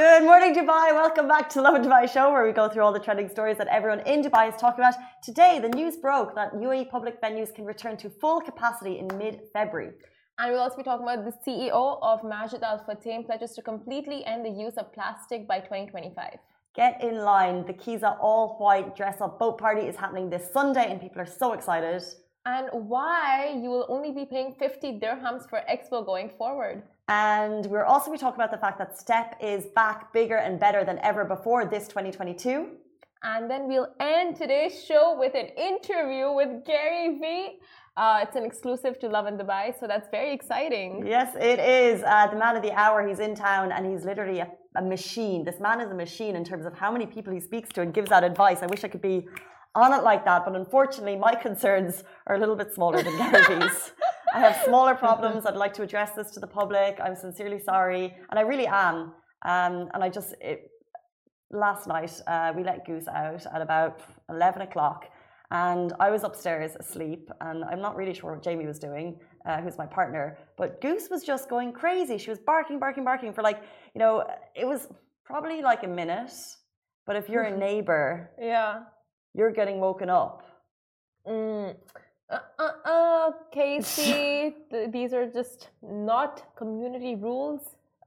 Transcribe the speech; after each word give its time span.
Good 0.00 0.24
morning, 0.24 0.54
Dubai. 0.54 0.94
Welcome 0.94 1.28
back 1.28 1.50
to 1.50 1.60
Lovin 1.60 1.82
Dubai 1.82 2.10
Show, 2.10 2.32
where 2.32 2.46
we 2.46 2.52
go 2.52 2.70
through 2.70 2.84
all 2.84 2.94
the 2.98 3.04
trending 3.06 3.28
stories 3.28 3.58
that 3.58 3.66
everyone 3.66 4.00
in 4.12 4.22
Dubai 4.22 4.48
is 4.48 4.58
talking 4.58 4.82
about. 4.82 4.94
Today, 5.22 5.58
the 5.58 5.68
news 5.68 5.98
broke 5.98 6.34
that 6.36 6.54
UAE 6.54 6.88
public 6.88 7.20
venues 7.20 7.54
can 7.54 7.66
return 7.66 7.98
to 7.98 8.08
full 8.08 8.40
capacity 8.40 8.98
in 8.98 9.08
mid 9.18 9.42
February. 9.52 9.90
And 10.38 10.50
we'll 10.50 10.62
also 10.62 10.78
be 10.78 10.84
talking 10.84 11.06
about 11.06 11.26
the 11.26 11.34
CEO 11.42 11.98
of 12.00 12.24
Majid 12.24 12.62
Al 12.62 12.78
Futtaim 12.86 13.26
pledges 13.26 13.52
to 13.56 13.60
completely 13.60 14.24
end 14.24 14.42
the 14.42 14.54
use 14.66 14.78
of 14.78 14.90
plastic 14.94 15.46
by 15.46 15.58
2025. 15.58 16.38
Get 16.74 17.04
in 17.04 17.16
line. 17.18 17.66
The 17.66 17.74
Kiza 17.74 18.16
all 18.22 18.56
white 18.58 18.96
dress 18.96 19.20
up 19.20 19.38
boat 19.38 19.58
party 19.58 19.82
is 19.82 19.96
happening 19.96 20.30
this 20.30 20.50
Sunday, 20.50 20.86
and 20.90 20.98
people 20.98 21.20
are 21.20 21.32
so 21.42 21.52
excited. 21.52 22.02
And 22.46 22.70
why 22.72 23.54
you 23.62 23.68
will 23.68 23.84
only 23.90 24.12
be 24.12 24.24
paying 24.24 24.54
50 24.58 24.98
dirhams 24.98 25.46
for 25.50 25.60
Expo 25.70 26.06
going 26.06 26.30
forward. 26.38 26.84
And 27.10 27.66
we're 27.66 27.84
also 27.84 28.12
be 28.12 28.18
talk 28.18 28.36
about 28.36 28.52
the 28.52 28.56
fact 28.56 28.78
that 28.78 28.96
STEP 28.96 29.34
is 29.42 29.66
back 29.74 30.12
bigger 30.12 30.36
and 30.36 30.60
better 30.60 30.84
than 30.84 31.00
ever 31.00 31.24
before 31.24 31.64
this 31.64 31.88
2022. 31.88 32.68
And 33.24 33.50
then 33.50 33.66
we'll 33.66 33.88
end 33.98 34.36
today's 34.36 34.84
show 34.84 35.16
with 35.18 35.34
an 35.34 35.48
interview 35.58 36.30
with 36.32 36.64
Gary 36.64 37.18
Vee. 37.18 37.58
Uh, 37.96 38.20
it's 38.22 38.36
an 38.36 38.44
exclusive 38.44 39.00
to 39.00 39.08
Lovin 39.08 39.36
Dubai, 39.36 39.78
so 39.78 39.88
that's 39.88 40.08
very 40.12 40.32
exciting. 40.32 41.04
Yes, 41.04 41.34
it 41.34 41.58
is. 41.58 42.04
Uh, 42.04 42.28
the 42.28 42.36
man 42.36 42.54
of 42.54 42.62
the 42.62 42.70
hour, 42.70 43.04
he's 43.04 43.18
in 43.18 43.34
town 43.34 43.72
and 43.72 43.84
he's 43.90 44.04
literally 44.04 44.38
a, 44.38 44.48
a, 44.76 44.82
machine. 44.82 45.44
This 45.44 45.58
man 45.58 45.80
is 45.80 45.90
a 45.90 45.94
machine 45.94 46.36
in 46.36 46.44
terms 46.44 46.64
of 46.64 46.78
how 46.78 46.92
many 46.92 47.06
people 47.06 47.32
he 47.32 47.40
speaks 47.40 47.70
to 47.70 47.80
and 47.80 47.92
gives 47.92 48.10
that 48.10 48.22
advice. 48.22 48.62
I 48.62 48.66
wish 48.66 48.84
I 48.84 48.88
could 48.88 49.02
be 49.02 49.26
on 49.74 49.92
it 49.92 50.04
like 50.04 50.24
that, 50.26 50.44
but 50.44 50.54
unfortunately, 50.54 51.16
my 51.16 51.34
concerns 51.34 52.04
are 52.28 52.36
a 52.36 52.38
little 52.38 52.56
bit 52.56 52.72
smaller 52.72 53.02
than 53.02 53.16
Gary 53.18 53.58
Vee's. 53.58 53.92
I 54.34 54.40
have 54.40 54.64
smaller 54.64 54.94
problems. 55.06 55.46
I'd 55.46 55.56
like 55.56 55.74
to 55.74 55.82
address 55.82 56.12
this 56.12 56.30
to 56.32 56.40
the 56.40 56.46
public. 56.46 56.98
I'm 57.02 57.16
sincerely 57.16 57.58
sorry, 57.58 58.14
and 58.30 58.38
I 58.38 58.42
really 58.42 58.66
am. 58.66 59.12
Um, 59.46 59.88
and 59.94 60.04
I 60.04 60.08
just 60.08 60.34
it, 60.40 60.70
last 61.50 61.86
night 61.86 62.12
uh, 62.26 62.52
we 62.54 62.62
let 62.62 62.86
Goose 62.86 63.08
out 63.08 63.46
at 63.54 63.62
about 63.62 64.00
eleven 64.28 64.62
o'clock, 64.62 65.06
and 65.50 65.92
I 65.98 66.10
was 66.10 66.24
upstairs 66.24 66.76
asleep, 66.78 67.30
and 67.40 67.64
I'm 67.64 67.80
not 67.80 67.96
really 67.96 68.14
sure 68.14 68.34
what 68.34 68.42
Jamie 68.42 68.66
was 68.66 68.78
doing, 68.78 69.18
uh, 69.46 69.60
who's 69.60 69.78
my 69.78 69.86
partner. 69.86 70.38
But 70.56 70.80
Goose 70.80 71.08
was 71.10 71.24
just 71.24 71.48
going 71.48 71.72
crazy. 71.72 72.18
She 72.18 72.30
was 72.30 72.38
barking, 72.38 72.78
barking, 72.78 73.04
barking 73.04 73.32
for 73.32 73.42
like 73.42 73.62
you 73.94 73.98
know 73.98 74.24
it 74.54 74.66
was 74.66 74.88
probably 75.24 75.62
like 75.62 75.82
a 75.84 75.88
minute. 75.88 76.32
But 77.06 77.16
if 77.16 77.28
you're 77.28 77.44
a 77.44 77.56
neighbor, 77.66 78.30
yeah, 78.38 78.82
you're 79.34 79.52
getting 79.52 79.80
woken 79.80 80.10
up. 80.10 80.44
Mm. 81.26 81.76
Uh, 82.30 82.38
uh, 82.58 82.70
uh, 82.84 83.32
Casey, 83.50 84.54
th 84.70 84.92
these 84.92 85.12
are 85.12 85.26
just 85.26 85.68
not 85.82 86.32
community 86.60 87.14
rules. 87.16 87.62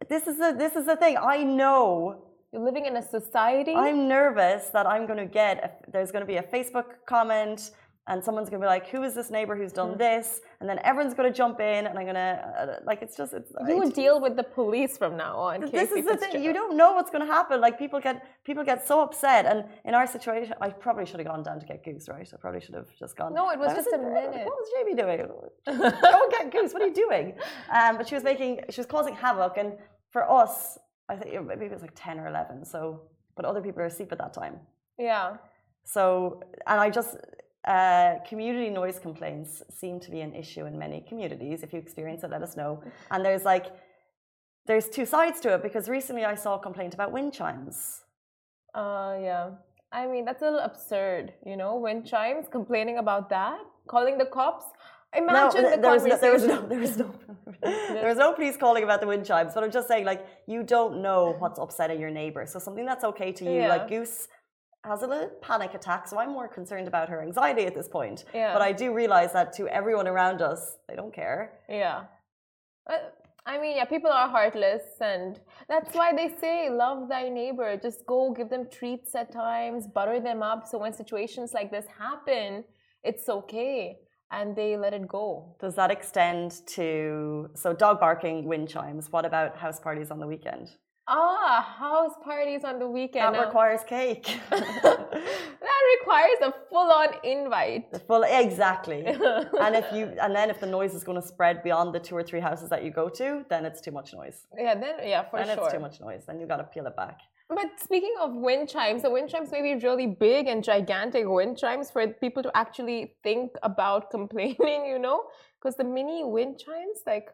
This 0.08 0.28
is 0.28 0.38
the 0.38 0.50
this 0.64 0.74
is 0.80 0.86
the 0.86 0.96
thing. 0.96 1.18
I 1.18 1.44
know 1.44 2.24
you're 2.52 2.66
living 2.70 2.86
in 2.86 2.96
a 2.98 3.02
society. 3.02 3.74
I'm 3.76 4.08
nervous 4.08 4.64
that 4.76 4.86
I'm 4.86 5.06
going 5.10 5.20
to 5.28 5.32
get. 5.42 5.56
A, 5.66 5.92
there's 5.92 6.12
going 6.14 6.26
to 6.28 6.32
be 6.36 6.38
a 6.38 6.48
Facebook 6.56 6.90
comment 7.06 7.72
and 8.08 8.22
someone's 8.22 8.50
gonna 8.50 8.60
be 8.60 8.68
like, 8.68 8.88
"Who 8.90 9.04
is 9.04 9.14
this 9.14 9.30
neighbor 9.32 9.56
who's 9.56 9.72
done 9.72 9.94
hmm. 9.94 9.98
this?" 9.98 10.42
And 10.60 10.70
then 10.70 10.80
everyone's 10.84 11.14
gonna 11.14 11.32
jump 11.32 11.62
in, 11.62 11.88
and 11.88 11.98
I'm 11.98 12.06
gonna 12.06 12.54
uh, 12.60 12.86
like 12.86 13.02
it's 13.02 13.16
just 13.16 13.34
it's. 13.34 13.52
You 13.68 13.78
would 13.78 13.94
deal 13.94 14.20
with 14.20 14.36
the 14.36 14.44
police 14.44 14.98
from 14.98 15.16
now 15.16 15.38
on. 15.38 15.62
This 15.72 15.92
is 15.92 16.06
the 16.06 16.18
thing. 16.18 16.44
You 16.44 16.52
don't 16.52 16.76
know 16.76 16.94
what's 16.94 17.10
gonna 17.10 17.26
happen. 17.26 17.62
Like 17.62 17.80
people 17.80 18.02
get 18.02 18.26
people 18.44 18.64
get 18.66 18.86
so 18.86 19.02
upset, 19.02 19.46
and 19.46 19.64
in 19.86 19.94
our 19.96 20.06
situation, 20.06 20.54
I 20.60 20.70
probably 20.70 21.06
should 21.06 21.20
have 21.20 21.28
gone 21.28 21.44
down 21.44 21.60
to 21.62 21.66
get 21.66 21.84
Goose. 21.86 22.10
Right? 22.10 22.30
I 22.34 22.38
probably 22.38 22.60
should 22.60 22.76
have 22.76 22.90
just 23.00 23.16
gone. 23.16 23.34
No, 23.34 23.50
it 23.52 23.60
was 23.60 23.74
just 23.74 23.90
a 23.94 23.98
minute. 23.98 24.46
What 24.48 24.58
was 24.62 24.70
Jamie 24.76 24.96
doing? 24.96 25.18
Go 25.66 26.24
and 26.24 26.32
get 26.32 26.52
Goose. 26.52 26.74
What 26.74 26.82
are 26.82 26.88
you 26.88 26.94
doing? 26.94 27.36
Um, 27.74 27.98
but 27.98 28.08
she 28.08 28.16
was 28.16 28.24
making 28.24 28.60
she 28.70 28.82
was 28.82 28.88
causing 28.88 29.16
havoc, 29.16 29.58
and 29.58 29.74
for 30.12 30.30
us, 30.30 30.78
I 31.08 31.16
think 31.16 31.32
maybe 31.48 31.66
it 31.66 31.72
was 31.72 31.82
like 31.82 31.96
ten 31.96 32.20
or 32.20 32.28
eleven. 32.28 32.66
So, 32.66 33.04
but 33.38 33.46
other 33.46 33.62
people 33.62 33.82
are 33.82 33.86
asleep 33.86 34.12
at 34.12 34.18
that 34.18 34.34
time. 34.34 34.60
Yeah. 35.00 35.38
So, 35.86 36.42
and 36.68 36.80
I 36.80 36.90
just 36.90 37.18
uh, 37.66 38.16
community 38.28 38.70
noise 38.70 39.00
complaints 39.00 39.64
seem 39.70 40.00
to 40.02 40.12
be 40.12 40.22
an 40.22 40.34
issue 40.34 40.66
in 40.66 40.78
many 40.78 41.02
communities. 41.08 41.64
If 41.64 41.72
you 41.74 41.80
experience 41.80 42.24
it, 42.24 42.30
let 42.30 42.42
us 42.42 42.58
know. 42.58 42.84
And 43.12 43.24
there's 43.24 43.46
like, 43.46 43.68
there's 44.66 44.90
two 44.90 45.06
sides 45.06 45.40
to 45.42 45.54
it 45.56 45.64
because 45.64 45.88
recently 45.88 46.26
I 46.26 46.36
saw 46.36 46.56
a 46.56 46.60
complaint 46.60 46.94
about 46.94 47.12
wind 47.12 47.34
chimes. 47.34 48.02
Uh, 48.74 49.16
yeah. 49.22 49.50
I 49.92 50.08
mean, 50.08 50.26
that's 50.26 50.42
a 50.42 50.46
little 50.46 50.60
absurd, 50.60 51.34
you 51.46 51.56
know, 51.56 51.78
wind 51.78 52.06
chimes, 52.06 52.48
complaining 52.52 52.98
about 52.98 53.30
that, 53.30 53.60
calling 53.88 54.18
the 54.18 54.26
cops. 54.26 54.66
Imagine 55.16 55.62
no, 55.62 55.70
the 55.76 55.78
there 55.78 55.92
was 55.92 56.06
no, 56.06 56.18
there 56.18 56.34
was 56.34 56.46
no, 56.48 56.68
there 56.68 56.80
was 56.80 56.98
no, 56.98 57.14
there 57.62 58.08
was 58.08 58.18
no 58.26 58.34
police 58.34 58.58
calling 58.58 58.84
about 58.84 59.00
the 59.00 59.06
wind 59.08 59.26
chimes. 59.26 59.54
But 59.54 59.64
I'm 59.64 59.72
just 59.72 59.88
saying, 59.88 60.06
like, 60.06 60.26
you 60.48 60.64
don't 60.64 61.04
know 61.04 61.36
what's 61.38 61.60
upsetting 61.60 62.02
your 62.02 62.10
neighbor. 62.10 62.48
So 62.48 62.58
something 62.58 62.86
that's 62.86 63.04
okay 63.04 63.32
to 63.34 63.46
you, 63.46 63.62
yeah. 63.62 63.70
like 63.70 63.88
Goose 63.88 64.28
has 64.84 65.02
a 65.02 65.08
little 65.08 65.30
panic 65.42 65.74
attack, 65.74 66.08
so 66.08 66.18
I'm 66.20 66.32
more 66.32 66.48
concerned 66.48 66.88
about 66.88 67.10
her 67.10 67.22
anxiety 67.22 67.66
at 67.66 67.76
this 67.76 67.88
point. 67.88 68.26
Yeah. 68.34 68.54
But 68.54 68.62
I 68.62 68.72
do 68.72 68.94
realize 68.94 69.32
that 69.34 69.54
to 69.54 69.68
everyone 69.68 70.08
around 70.08 70.42
us, 70.42 70.78
they 70.88 70.96
don't 70.96 71.14
care. 71.14 71.60
Yeah. 71.70 72.04
Uh, 72.90 72.98
I 73.46 73.60
mean, 73.60 73.76
yeah, 73.78 73.86
people 73.86 74.10
are 74.10 74.30
heartless, 74.30 74.84
and 75.02 75.40
that's 75.68 75.94
why 75.94 76.14
they 76.16 76.34
say 76.40 76.70
love 76.70 77.10
thy 77.10 77.30
neighbor. 77.30 77.78
Just 77.82 78.06
go 78.06 78.34
give 78.34 78.50
them 78.50 78.68
treats 78.72 79.16
at 79.16 79.32
times, 79.32 79.88
butter 79.88 80.20
them 80.20 80.42
up, 80.42 80.66
so 80.66 80.78
when 80.78 80.94
situations 80.94 81.54
like 81.54 81.70
this 81.72 81.86
happen, 81.98 82.64
it's 83.04 83.28
okay, 83.28 83.98
and 84.32 84.56
they 84.56 84.78
let 84.78 84.94
it 84.94 85.08
go. 85.08 85.56
Does 85.60 85.76
that 85.76 85.92
extend 85.92 86.66
to 86.68 87.50
so 87.54 87.74
dog 87.74 88.00
barking, 88.00 88.46
wind 88.46 88.70
chimes? 88.70 89.12
What 89.12 89.26
about 89.26 89.58
house 89.58 89.80
parties 89.80 90.10
on 90.10 90.20
the 90.20 90.28
weekend? 90.28 90.70
Ah, 91.08 91.76
house 91.80 92.14
parties 92.24 92.64
on 92.64 92.80
the 92.80 92.88
weekend. 92.88 93.36
That 93.36 93.46
requires 93.46 93.82
cake. 93.86 94.40
that 94.50 95.82
requires 96.00 96.38
a 96.42 96.54
full-on 96.70 97.10
invite. 97.24 97.92
The 97.92 98.00
full, 98.00 98.24
exactly. 98.24 99.06
and 99.06 99.76
if 99.76 99.86
you, 99.94 100.14
and 100.22 100.34
then 100.34 100.50
if 100.50 100.62
the 100.62 100.66
noise 100.66 100.94
is 100.94 101.04
going 101.04 101.22
to 101.22 101.28
spread 101.28 101.62
beyond 101.62 101.94
the 101.94 102.00
two 102.00 102.16
or 102.16 102.24
three 102.24 102.40
houses 102.40 102.70
that 102.70 102.86
you 102.86 102.92
go 102.92 103.10
to, 103.10 103.46
then 103.50 103.66
it's 103.66 103.82
too 103.82 103.92
much 103.92 104.14
noise. 104.14 104.48
Yeah, 104.58 104.76
then 104.76 104.96
yeah, 105.04 105.30
for 105.30 105.38
then 105.40 105.48
sure. 105.48 105.56
Then 105.56 105.66
it's 105.66 105.74
too 105.74 105.80
much 105.80 106.00
noise. 106.00 106.24
Then 106.26 106.40
you 106.40 106.48
got 106.48 106.58
to 106.58 106.64
peel 106.64 106.86
it 106.88 106.96
back. 106.96 107.20
But 107.50 107.80
speaking 107.80 108.16
of 108.22 108.34
wind 108.34 108.70
chimes, 108.70 109.02
the 109.02 109.10
wind 109.10 109.30
chimes 109.30 109.52
may 109.52 109.62
be 109.62 109.76
really 109.86 110.08
big 110.08 110.48
and 110.48 110.64
gigantic 110.64 111.26
wind 111.28 111.58
chimes 111.58 111.92
for 111.92 112.08
people 112.08 112.42
to 112.44 112.52
actually 112.56 113.16
think 113.24 113.52
about 113.62 114.10
complaining. 114.18 114.86
You 114.86 115.00
know, 115.00 115.24
because 115.62 115.76
the 115.76 115.84
mini 115.84 116.24
wind 116.24 116.60
chimes, 116.66 117.00
like 117.06 117.30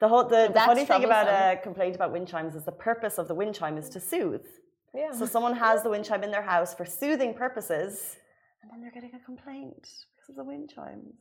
the 0.00 0.08
whole 0.08 0.24
the, 0.24 0.50
the 0.52 0.60
funny 0.60 0.84
thing 0.84 1.04
about 1.04 1.26
uh, 1.28 1.58
a 1.58 1.62
complaint 1.62 1.96
about 1.96 2.12
wind 2.12 2.28
chimes 2.28 2.54
is 2.54 2.64
the 2.64 2.72
purpose 2.72 3.18
of 3.18 3.28
the 3.28 3.34
wind 3.34 3.54
chime 3.54 3.76
is 3.76 3.88
to 3.90 4.00
soothe. 4.00 4.46
Yeah. 4.94 5.12
So 5.12 5.26
someone 5.26 5.54
has 5.54 5.82
the 5.82 5.90
wind 5.90 6.04
chime 6.04 6.22
in 6.22 6.30
their 6.30 6.42
house 6.42 6.74
for 6.74 6.84
soothing 6.84 7.34
purposes, 7.34 8.16
and 8.62 8.70
then 8.70 8.80
they're 8.80 8.92
getting 8.92 9.14
a 9.14 9.24
complaint 9.24 9.82
because 9.82 10.28
of 10.30 10.36
the 10.36 10.44
wind 10.44 10.70
chimes. 10.74 11.14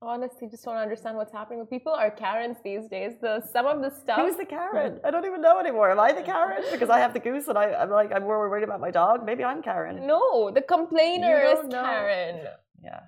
Honestly, 0.00 0.48
just 0.48 0.64
don't 0.64 0.76
understand 0.76 1.16
what's 1.16 1.32
happening. 1.32 1.64
People 1.66 1.92
are 1.92 2.10
Karens 2.10 2.56
these 2.62 2.86
days. 2.88 3.14
The 3.20 3.42
some 3.52 3.66
of 3.66 3.80
the 3.80 3.90
stuff. 3.90 4.20
Who's 4.20 4.36
the 4.36 4.44
Karen? 4.44 5.00
I 5.04 5.10
don't 5.10 5.24
even 5.24 5.40
know 5.40 5.58
anymore. 5.58 5.90
Am 5.90 5.98
I 5.98 6.12
the 6.12 6.22
Karen? 6.22 6.62
Because 6.72 6.90
I 6.90 6.98
have 6.98 7.14
the 7.14 7.20
goose, 7.20 7.48
and 7.48 7.58
I, 7.58 7.82
am 7.82 7.90
like 7.90 8.12
I'm 8.12 8.22
more 8.22 8.38
worried 8.38 8.64
about 8.64 8.80
my 8.80 8.90
dog. 8.90 9.24
Maybe 9.24 9.42
I'm 9.42 9.62
Karen. 9.62 10.06
No, 10.06 10.50
the 10.50 10.62
complainer 10.62 11.40
is 11.42 11.58
Karen. 11.70 12.46
Yeah. 12.82 13.00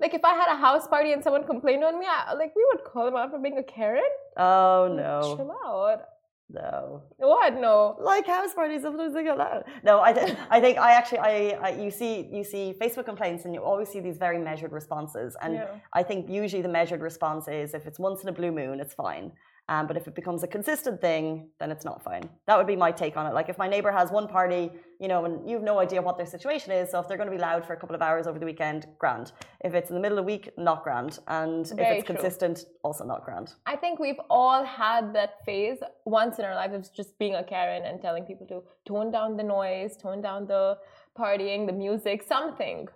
Like 0.00 0.14
if 0.14 0.24
I 0.24 0.34
had 0.34 0.48
a 0.52 0.56
house 0.56 0.86
party 0.86 1.12
and 1.12 1.22
someone 1.22 1.44
complained 1.44 1.84
on 1.84 1.98
me, 1.98 2.06
I, 2.08 2.34
like 2.34 2.54
we 2.54 2.64
would 2.72 2.84
call 2.84 3.04
them 3.04 3.16
out 3.16 3.30
for 3.30 3.38
being 3.38 3.58
a 3.58 3.62
Karen. 3.62 4.02
Oh 4.36 4.92
no! 4.94 5.36
Chill 5.36 5.52
out. 5.66 6.02
No. 6.50 7.02
What? 7.18 7.60
No. 7.60 7.96
Like 8.00 8.26
house 8.26 8.54
parties, 8.54 8.82
sometimes 8.82 9.12
they 9.12 9.22
go 9.22 9.34
loud. 9.34 9.64
No, 9.82 9.98
I, 9.98 10.10
I 10.50 10.60
think 10.60 10.78
I 10.78 10.92
actually, 10.92 11.18
I, 11.18 11.58
I, 11.62 11.70
you 11.72 11.90
see, 11.90 12.26
you 12.32 12.42
see 12.42 12.74
Facebook 12.80 13.04
complaints, 13.04 13.44
and 13.44 13.52
you 13.52 13.62
always 13.62 13.88
see 13.88 14.00
these 14.00 14.16
very 14.16 14.38
measured 14.38 14.72
responses. 14.72 15.36
And 15.42 15.54
yeah. 15.54 15.66
I 15.92 16.02
think 16.02 16.30
usually 16.30 16.62
the 16.62 16.68
measured 16.68 17.02
response 17.02 17.48
is 17.48 17.74
if 17.74 17.86
it's 17.86 17.98
once 17.98 18.22
in 18.22 18.30
a 18.30 18.32
blue 18.32 18.50
moon, 18.50 18.80
it's 18.80 18.94
fine. 18.94 19.32
Um, 19.68 19.86
but 19.86 19.98
if 19.98 20.08
it 20.08 20.14
becomes 20.14 20.42
a 20.42 20.46
consistent 20.46 21.02
thing, 21.02 21.50
then 21.60 21.70
it's 21.70 21.84
not 21.84 22.02
fine. 22.02 22.30
That 22.46 22.56
would 22.56 22.66
be 22.66 22.76
my 22.76 22.90
take 22.90 23.18
on 23.18 23.26
it. 23.26 23.34
Like 23.34 23.50
if 23.50 23.58
my 23.58 23.68
neighbor 23.68 23.92
has 23.92 24.10
one 24.10 24.26
party, 24.26 24.70
you 24.98 25.06
know, 25.06 25.24
and 25.24 25.48
you 25.48 25.56
have 25.56 25.64
no 25.64 25.78
idea 25.78 26.02
what 26.02 26.16
their 26.16 26.26
situation 26.26 26.72
is, 26.72 26.90
so 26.90 26.98
if 26.98 27.06
they're 27.06 27.16
going 27.16 27.30
to 27.30 27.34
be 27.34 27.40
loud 27.40 27.64
for 27.64 27.72
a 27.72 27.76
couple 27.76 27.94
of 27.94 28.02
hours 28.02 28.26
over 28.26 28.38
the 28.38 28.46
weekend, 28.46 28.86
grand. 28.98 29.32
If 29.64 29.74
it's 29.74 29.90
in 29.90 29.94
the 29.94 30.00
middle 30.00 30.18
of 30.18 30.24
the 30.24 30.26
week, 30.32 30.50
not 30.58 30.82
grand. 30.82 31.20
And 31.28 31.66
Very 31.68 31.88
if 31.88 31.98
it's 31.98 32.06
true. 32.06 32.16
consistent, 32.16 32.64
also 32.82 33.04
not 33.04 33.24
grand. 33.24 33.54
I 33.66 33.76
think 33.76 34.00
we've 34.00 34.20
all 34.28 34.64
had 34.64 35.14
that 35.14 35.44
phase 35.44 35.78
once 36.04 36.38
in 36.38 36.44
our 36.44 36.54
lives 36.54 36.74
of 36.74 36.94
just 36.94 37.16
being 37.18 37.36
a 37.36 37.44
Karen 37.44 37.84
and 37.84 38.02
telling 38.02 38.24
people 38.24 38.46
to 38.48 38.64
tone 38.86 39.12
down 39.12 39.36
the 39.36 39.44
noise, 39.44 39.96
tone 39.96 40.20
down 40.20 40.46
the 40.48 40.78
partying, 41.16 41.66
the 41.66 41.72
music, 41.72 42.24
something 42.26 42.88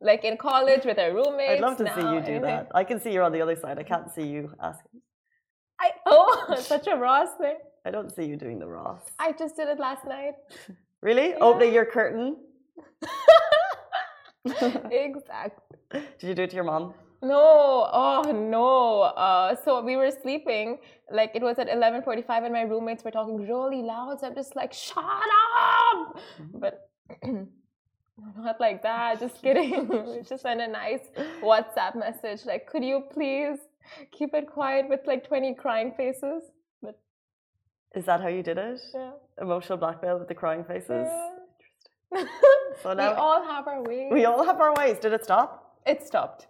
like 0.00 0.24
in 0.24 0.36
college 0.36 0.84
with 0.84 0.98
our 0.98 1.12
roommates. 1.12 1.52
I'd 1.52 1.60
love 1.60 1.76
to 1.78 1.84
now, 1.84 1.94
see 1.94 2.14
you 2.14 2.38
do 2.38 2.40
that. 2.40 2.70
I 2.74 2.84
can 2.84 3.00
see 3.00 3.12
you're 3.12 3.22
on 3.22 3.32
the 3.32 3.42
other 3.42 3.56
side. 3.56 3.78
I 3.78 3.82
can't 3.82 4.10
see 4.10 4.26
you 4.26 4.52
asking. 4.60 5.00
I 5.80 5.90
oh, 6.06 6.56
such 6.60 6.86
a 6.86 6.96
Ross 6.96 7.28
thing. 7.38 7.56
I 7.84 7.90
don't 7.90 8.14
see 8.14 8.24
you 8.24 8.36
doing 8.36 8.58
the 8.58 8.66
Ross. 8.66 9.02
I 9.18 9.32
just 9.32 9.56
did 9.56 9.68
it 9.68 9.78
last 9.78 10.06
night. 10.06 10.34
really? 11.04 11.28
Yeah. 11.30 11.46
Opening 11.48 11.72
your 11.72 11.84
curtain? 11.84 12.36
exactly. 14.90 15.76
Did 16.18 16.28
you 16.28 16.34
do 16.34 16.42
it 16.42 16.50
to 16.50 16.56
your 16.56 16.64
mom? 16.64 16.94
No, 17.22 17.88
oh 17.92 18.22
no. 18.32 19.00
Uh, 19.02 19.54
so 19.64 19.82
we 19.82 19.96
were 19.96 20.10
sleeping, 20.10 20.78
like 21.10 21.30
it 21.34 21.42
was 21.42 21.58
at 21.58 21.68
11:45, 21.68 22.44
and 22.44 22.52
my 22.52 22.62
roommates 22.62 23.04
were 23.04 23.10
talking 23.10 23.36
really 23.48 23.82
loud. 23.82 24.20
So 24.20 24.26
I'm 24.26 24.34
just 24.34 24.56
like, 24.56 24.72
shut 24.72 25.04
up! 25.04 26.18
Mm-hmm. 26.40 26.58
But 26.58 26.90
not 28.36 28.60
like 28.60 28.82
that. 28.82 29.20
Just 29.20 29.40
kidding. 29.42 29.88
just 30.28 30.42
sent 30.42 30.60
a 30.60 30.66
nice 30.68 31.04
WhatsApp 31.42 31.96
message, 31.96 32.44
like, 32.44 32.66
could 32.66 32.84
you 32.84 33.04
please 33.12 33.58
keep 34.10 34.34
it 34.34 34.46
quiet 34.46 34.88
with 34.88 35.00
like 35.06 35.26
20 35.26 35.54
crying 35.54 35.92
faces? 35.96 36.42
Is 37.94 38.04
that 38.06 38.20
how 38.20 38.28
you 38.28 38.42
did 38.42 38.58
it? 38.58 38.80
yeah. 38.94 39.10
Emotional 39.40 39.78
blackmail 39.78 40.18
with 40.18 40.28
the 40.28 40.34
crying 40.34 40.64
faces. 40.64 41.08
Yeah. 42.12 42.24
So 42.82 42.92
now 42.92 43.12
we 43.12 43.16
all 43.16 43.44
have 43.46 43.68
our 43.68 43.82
ways. 43.82 44.10
we 44.12 44.24
all 44.24 44.44
have 44.44 44.60
our 44.60 44.74
ways. 44.74 44.98
Did 44.98 45.12
it 45.12 45.24
stop? 45.24 45.78
it 45.86 46.02
stopped. 46.02 46.48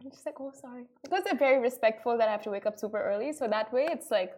I'm 0.00 0.10
just 0.10 0.24
like, 0.26 0.36
oh, 0.40 0.52
sorry. 0.60 0.84
Because 1.02 1.24
they're 1.24 1.38
very 1.38 1.60
respectful 1.60 2.16
that 2.18 2.28
I 2.28 2.32
have 2.32 2.42
to 2.42 2.50
wake 2.50 2.66
up 2.66 2.78
super 2.78 3.00
early. 3.02 3.32
So 3.32 3.48
that 3.48 3.72
way, 3.72 3.88
it's 3.90 4.10
like, 4.10 4.34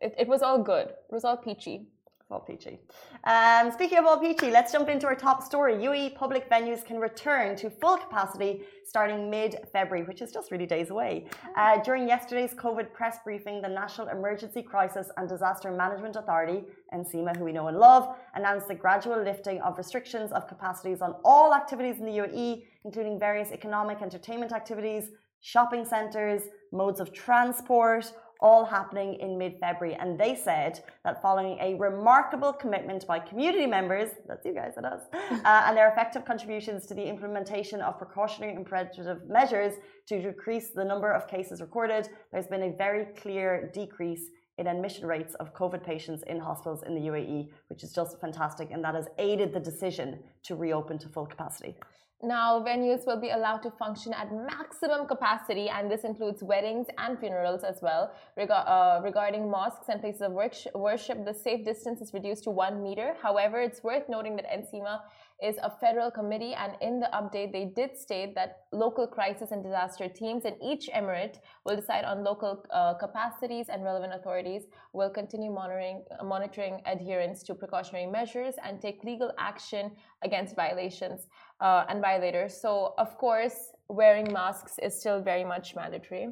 it, 0.00 0.14
it 0.18 0.28
was 0.28 0.42
all 0.42 0.58
good. 0.62 0.88
It 0.88 1.10
was 1.10 1.24
all 1.24 1.36
peachy. 1.36 1.86
All 2.32 2.40
peachy. 2.40 2.78
Um, 3.24 3.70
speaking 3.70 3.98
of 3.98 4.06
all 4.06 4.18
peachy, 4.18 4.50
let's 4.50 4.72
jump 4.72 4.88
into 4.88 5.06
our 5.06 5.14
top 5.14 5.42
story. 5.42 5.74
UAE 5.74 6.14
public 6.14 6.48
venues 6.48 6.82
can 6.82 6.98
return 6.98 7.56
to 7.56 7.68
full 7.68 7.98
capacity 7.98 8.62
starting 8.86 9.28
mid-February, 9.28 10.06
which 10.06 10.22
is 10.22 10.32
just 10.32 10.50
really 10.50 10.64
days 10.64 10.88
away. 10.88 11.26
Uh, 11.58 11.82
during 11.82 12.08
yesterday's 12.08 12.54
COVID 12.54 12.90
press 12.94 13.18
briefing, 13.22 13.60
the 13.60 13.68
National 13.68 14.08
Emergency 14.08 14.62
Crisis 14.62 15.10
and 15.18 15.28
Disaster 15.28 15.70
Management 15.70 16.16
Authority, 16.16 16.64
NCEMA, 16.94 17.36
who 17.36 17.44
we 17.44 17.52
know 17.52 17.68
and 17.68 17.76
love, 17.76 18.16
announced 18.34 18.66
the 18.66 18.74
gradual 18.74 19.22
lifting 19.22 19.60
of 19.60 19.76
restrictions 19.76 20.32
of 20.32 20.48
capacities 20.48 21.02
on 21.02 21.14
all 21.26 21.52
activities 21.52 21.98
in 21.98 22.06
the 22.06 22.12
UAE, 22.12 22.64
including 22.86 23.18
various 23.20 23.50
economic 23.52 24.00
entertainment 24.00 24.52
activities, 24.52 25.10
shopping 25.42 25.84
centres, 25.84 26.44
modes 26.72 26.98
of 26.98 27.12
transport, 27.12 28.10
all 28.42 28.64
happening 28.64 29.14
in 29.20 29.38
mid 29.38 29.58
February. 29.58 29.96
And 29.98 30.18
they 30.18 30.34
said 30.34 30.80
that 31.04 31.22
following 31.22 31.58
a 31.60 31.74
remarkable 31.76 32.52
commitment 32.52 33.06
by 33.06 33.20
community 33.20 33.66
members, 33.66 34.10
that's 34.26 34.44
you 34.44 34.52
guys 34.52 34.74
and 34.76 34.84
us, 34.84 35.02
uh, 35.12 35.62
and 35.66 35.76
their 35.76 35.90
effective 35.90 36.24
contributions 36.24 36.84
to 36.86 36.94
the 36.94 37.06
implementation 37.08 37.80
of 37.80 37.96
precautionary 37.96 38.54
and 38.54 38.66
preventative 38.66 39.28
measures 39.28 39.74
to 40.08 40.20
decrease 40.20 40.70
the 40.70 40.84
number 40.84 41.10
of 41.10 41.28
cases 41.28 41.60
recorded, 41.60 42.08
there's 42.32 42.48
been 42.48 42.64
a 42.64 42.76
very 42.76 43.06
clear 43.16 43.70
decrease 43.72 44.24
in 44.58 44.66
admission 44.66 45.06
rates 45.06 45.34
of 45.36 45.54
COVID 45.54 45.82
patients 45.82 46.22
in 46.26 46.38
hospitals 46.38 46.82
in 46.82 46.94
the 46.94 47.00
UAE, 47.00 47.48
which 47.68 47.82
is 47.82 47.92
just 47.92 48.20
fantastic. 48.20 48.70
And 48.70 48.84
that 48.84 48.94
has 48.94 49.08
aided 49.18 49.54
the 49.54 49.60
decision 49.60 50.18
to 50.44 50.56
reopen 50.56 50.98
to 50.98 51.08
full 51.08 51.26
capacity. 51.26 51.76
Now, 52.24 52.60
venues 52.60 53.04
will 53.04 53.20
be 53.20 53.30
allowed 53.30 53.64
to 53.64 53.70
function 53.72 54.12
at 54.14 54.30
maximum 54.32 55.08
capacity, 55.08 55.68
and 55.68 55.90
this 55.90 56.04
includes 56.04 56.40
weddings 56.40 56.86
and 56.96 57.18
funerals 57.18 57.64
as 57.64 57.82
well. 57.82 58.14
Rega- 58.36 58.64
uh, 58.70 59.00
regarding 59.02 59.50
mosques 59.50 59.88
and 59.88 60.00
places 60.00 60.22
of 60.22 60.30
worship, 60.30 61.24
the 61.24 61.34
safe 61.34 61.64
distance 61.64 62.00
is 62.00 62.14
reduced 62.14 62.44
to 62.44 62.50
one 62.50 62.80
meter. 62.80 63.16
However, 63.20 63.60
it's 63.60 63.82
worth 63.82 64.08
noting 64.08 64.36
that 64.36 64.48
NCEMA 64.48 65.00
is 65.42 65.56
a 65.64 65.70
federal 65.80 66.12
committee, 66.12 66.54
and 66.54 66.74
in 66.80 67.00
the 67.00 67.10
update, 67.12 67.50
they 67.50 67.64
did 67.64 67.98
state 67.98 68.36
that 68.36 68.66
local 68.70 69.08
crisis 69.08 69.50
and 69.50 69.60
disaster 69.60 70.08
teams 70.08 70.44
in 70.44 70.54
each 70.62 70.88
emirate 70.94 71.38
will 71.66 71.74
decide 71.74 72.04
on 72.04 72.22
local 72.22 72.64
uh, 72.70 72.94
capacities, 72.94 73.68
and 73.68 73.82
relevant 73.82 74.14
authorities 74.14 74.66
will 74.92 75.10
continue 75.10 75.50
monitoring, 75.50 76.04
monitoring 76.22 76.80
adherence 76.86 77.42
to 77.42 77.52
precautionary 77.52 78.06
measures 78.06 78.54
and 78.62 78.80
take 78.80 79.02
legal 79.02 79.32
action 79.40 79.90
against 80.22 80.54
violations 80.54 81.26
uh, 81.62 81.84
and 81.88 82.00
violators. 82.00 82.52
So, 82.60 82.94
of 82.98 83.16
course, 83.16 83.56
wearing 83.88 84.32
masks 84.32 84.74
is 84.82 84.98
still 84.98 85.22
very 85.22 85.44
much 85.44 85.74
mandatory, 85.74 86.28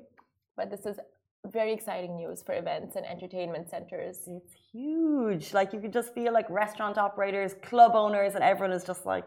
but 0.56 0.70
this 0.70 0.84
is 0.84 0.98
very 1.46 1.72
exciting 1.72 2.16
news 2.16 2.42
for 2.42 2.54
events 2.54 2.96
and 2.96 3.06
entertainment 3.06 3.70
centers. 3.70 4.18
It's 4.26 4.52
huge. 4.72 5.54
Like 5.54 5.72
you 5.72 5.80
can 5.80 5.92
just 5.92 6.12
feel 6.12 6.32
like 6.32 6.50
restaurant 6.50 6.98
operators, 6.98 7.54
club 7.62 7.92
owners, 7.94 8.34
and 8.34 8.44
everyone 8.44 8.76
is 8.76 8.84
just 8.84 9.06
like 9.06 9.26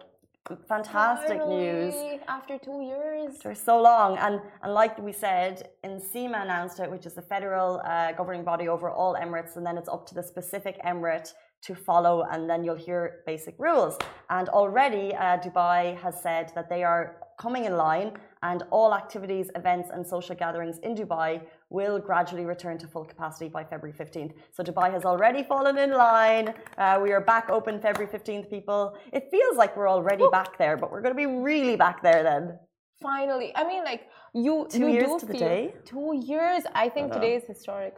fantastic 0.68 1.40
news. 1.48 1.96
After 2.28 2.58
two 2.60 2.82
years. 2.82 3.42
for 3.42 3.56
so 3.56 3.82
long. 3.82 4.18
And, 4.18 4.42
and 4.62 4.74
like 4.74 4.98
we 5.00 5.14
said, 5.14 5.70
NCEMA 5.86 6.44
announced 6.44 6.80
it, 6.80 6.92
which 6.92 7.06
is 7.06 7.14
the 7.14 7.22
federal 7.22 7.82
uh, 7.86 8.12
governing 8.12 8.44
body 8.44 8.68
over 8.68 8.90
all 8.92 9.16
Emirates, 9.16 9.56
and 9.56 9.66
then 9.66 9.78
it's 9.78 9.90
up 9.90 10.06
to 10.08 10.14
the 10.14 10.24
specific 10.24 10.76
emirate 10.84 11.34
to 11.63 11.74
follow, 11.75 12.25
and 12.31 12.50
then 12.50 12.63
you'll 12.63 12.83
hear 12.89 13.24
basic 13.25 13.56
rules. 13.57 13.98
And 14.30 14.50
already, 14.50 15.15
uh, 15.15 15.38
Dubai 15.38 15.98
has 16.04 16.21
said 16.21 16.51
that 16.56 16.69
they 16.69 16.83
are 16.83 17.18
coming 17.39 17.65
in 17.65 17.75
line, 17.77 18.12
and 18.44 18.63
all 18.71 18.94
activities, 18.94 19.50
events, 19.56 19.89
and 19.94 20.06
social 20.06 20.36
gatherings 20.36 20.77
in 20.80 20.94
Dubai 20.95 21.42
will 21.69 21.98
gradually 22.00 22.45
return 22.45 22.77
to 22.77 22.88
full 22.88 23.06
capacity 23.06 23.50
by 23.50 23.63
February 23.63 23.95
15th. 23.98 24.33
So 24.51 24.63
Dubai 24.63 24.92
has 24.92 25.04
already 25.06 25.44
fallen 25.44 25.77
in 25.77 25.92
line. 25.92 26.54
Uh, 26.77 27.00
we 27.01 27.12
are 27.12 27.21
back 27.21 27.50
open 27.50 27.80
February 27.80 28.12
15th, 28.12 28.50
people. 28.50 28.95
It 29.13 29.24
feels 29.31 29.56
like 29.57 29.75
we're 29.77 29.89
already 29.89 30.25
back 30.31 30.57
there, 30.57 30.75
but 30.77 30.92
we're 30.92 31.01
going 31.01 31.15
to 31.18 31.24
be 31.27 31.31
really 31.50 31.75
back 31.75 32.04
there 32.04 32.21
then. 32.24 32.60
Finally. 33.01 33.51
I 33.56 33.63
mean, 33.65 33.83
like, 33.83 34.04
you. 34.33 34.68
Two 34.69 34.80
you 34.80 34.88
years 34.89 35.10
do 35.13 35.19
to 35.19 35.25
the 35.25 35.33
feel- 35.33 35.48
day? 35.48 35.74
Two 35.86 36.12
years. 36.31 36.63
I 36.74 36.89
think 36.89 37.07
know. 37.10 37.15
today 37.15 37.36
is 37.36 37.45
historic. 37.45 37.95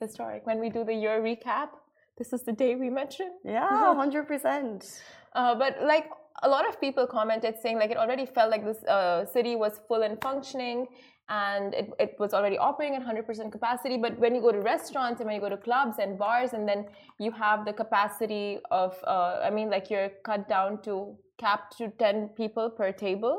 Historic. 0.00 0.46
When 0.46 0.58
we 0.60 0.70
do 0.70 0.82
the 0.84 0.94
year 0.94 1.20
recap, 1.20 1.68
this 2.20 2.34
is 2.34 2.42
the 2.42 2.52
day 2.52 2.72
we 2.84 2.90
mentioned. 2.90 3.34
Yeah, 3.44 3.94
100%. 3.96 5.00
Uh, 5.32 5.54
but 5.62 5.72
like 5.92 6.06
a 6.42 6.48
lot 6.48 6.68
of 6.68 6.80
people 6.80 7.06
commented 7.06 7.54
saying 7.62 7.78
like 7.78 7.90
it 7.90 7.96
already 7.96 8.26
felt 8.26 8.50
like 8.50 8.64
this 8.70 8.82
uh, 8.84 9.24
city 9.24 9.56
was 9.56 9.80
full 9.88 10.02
and 10.02 10.20
functioning 10.20 10.86
and 11.30 11.74
it, 11.74 11.86
it 12.04 12.16
was 12.18 12.34
already 12.34 12.58
operating 12.58 12.96
at 12.96 13.02
100% 13.06 13.52
capacity 13.52 13.96
but 13.96 14.18
when 14.18 14.34
you 14.34 14.40
go 14.40 14.52
to 14.52 14.60
restaurants 14.60 15.20
and 15.20 15.26
when 15.28 15.36
you 15.36 15.40
go 15.40 15.48
to 15.48 15.62
clubs 15.68 15.96
and 16.00 16.18
bars 16.18 16.52
and 16.54 16.68
then 16.68 16.84
you 17.18 17.30
have 17.30 17.64
the 17.64 17.72
capacity 17.72 18.58
of 18.70 18.96
uh, 19.06 19.38
i 19.44 19.50
mean 19.50 19.70
like 19.70 19.90
you're 19.90 20.10
cut 20.24 20.48
down 20.48 20.82
to 20.82 21.16
capped 21.38 21.78
to 21.78 21.88
10 21.98 22.30
people 22.40 22.68
per 22.68 22.90
table 22.90 23.36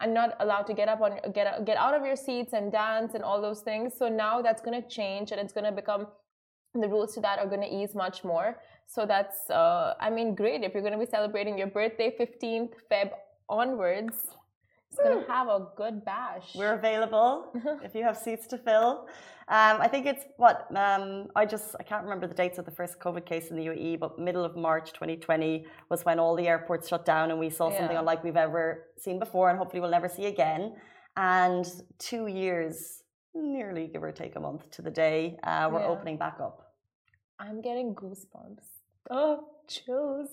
and 0.00 0.14
not 0.14 0.36
allowed 0.40 0.66
to 0.70 0.74
get 0.80 0.88
up 0.88 1.00
on 1.02 1.12
get 1.34 1.64
get 1.66 1.76
out 1.76 1.94
of 1.98 2.02
your 2.08 2.16
seats 2.16 2.52
and 2.54 2.72
dance 2.72 3.14
and 3.14 3.22
all 3.22 3.40
those 3.42 3.60
things 3.60 3.92
so 3.98 4.08
now 4.08 4.40
that's 4.40 4.62
going 4.62 4.80
to 4.82 4.88
change 4.88 5.30
and 5.32 5.40
it's 5.40 5.52
going 5.52 5.68
to 5.72 5.76
become 5.82 6.06
the 6.80 6.88
rules 6.88 7.14
to 7.14 7.20
that 7.20 7.38
are 7.38 7.46
going 7.46 7.60
to 7.60 7.72
ease 7.72 7.94
much 7.94 8.24
more. 8.24 8.58
So 8.86 9.06
that's, 9.06 9.48
uh, 9.50 9.94
I 10.00 10.10
mean, 10.10 10.34
great. 10.34 10.62
If 10.62 10.74
you're 10.74 10.82
going 10.82 10.98
to 10.98 10.98
be 10.98 11.10
celebrating 11.10 11.56
your 11.56 11.68
birthday 11.68 12.14
15th 12.18 12.72
Feb 12.90 13.10
onwards, 13.48 14.14
it's 14.90 15.02
going 15.02 15.24
to 15.24 15.32
have 15.32 15.48
a 15.48 15.68
good 15.76 16.04
bash. 16.04 16.54
We're 16.54 16.74
available 16.74 17.52
if 17.82 17.94
you 17.94 18.04
have 18.04 18.16
seats 18.16 18.46
to 18.48 18.58
fill. 18.58 19.06
Um, 19.46 19.78
I 19.80 19.88
think 19.88 20.06
it's 20.06 20.24
what 20.36 20.66
um, 20.76 21.28
I 21.36 21.44
just 21.44 21.74
I 21.78 21.82
can't 21.82 22.02
remember 22.04 22.26
the 22.26 22.34
dates 22.34 22.58
of 22.58 22.64
the 22.64 22.70
first 22.70 22.98
COVID 22.98 23.26
case 23.26 23.50
in 23.50 23.56
the 23.56 23.66
UAE, 23.66 23.98
but 24.00 24.18
middle 24.18 24.44
of 24.44 24.56
March 24.56 24.92
2020 24.92 25.66
was 25.90 26.04
when 26.04 26.18
all 26.18 26.34
the 26.34 26.48
airports 26.48 26.88
shut 26.88 27.04
down, 27.04 27.30
and 27.30 27.38
we 27.38 27.50
saw 27.50 27.70
something 27.70 27.96
unlike 27.96 28.24
we've 28.24 28.36
ever 28.36 28.86
seen 28.98 29.18
before, 29.18 29.50
and 29.50 29.58
hopefully 29.58 29.80
we'll 29.80 29.90
never 29.90 30.08
see 30.08 30.26
again. 30.26 30.76
And 31.16 31.66
two 31.98 32.26
years, 32.26 33.02
nearly 33.34 33.88
give 33.88 34.02
or 34.02 34.12
take 34.12 34.36
a 34.36 34.40
month 34.40 34.70
to 34.70 34.82
the 34.82 34.90
day, 34.90 35.38
uh, 35.42 35.68
we're 35.70 35.80
Yeah. 35.80 35.88
opening 35.88 36.16
back 36.16 36.38
up. 36.40 36.63
I'm 37.46 37.60
getting 37.60 37.94
goosebumps. 37.94 38.66
Oh, 39.10 39.48
chills. 39.68 40.28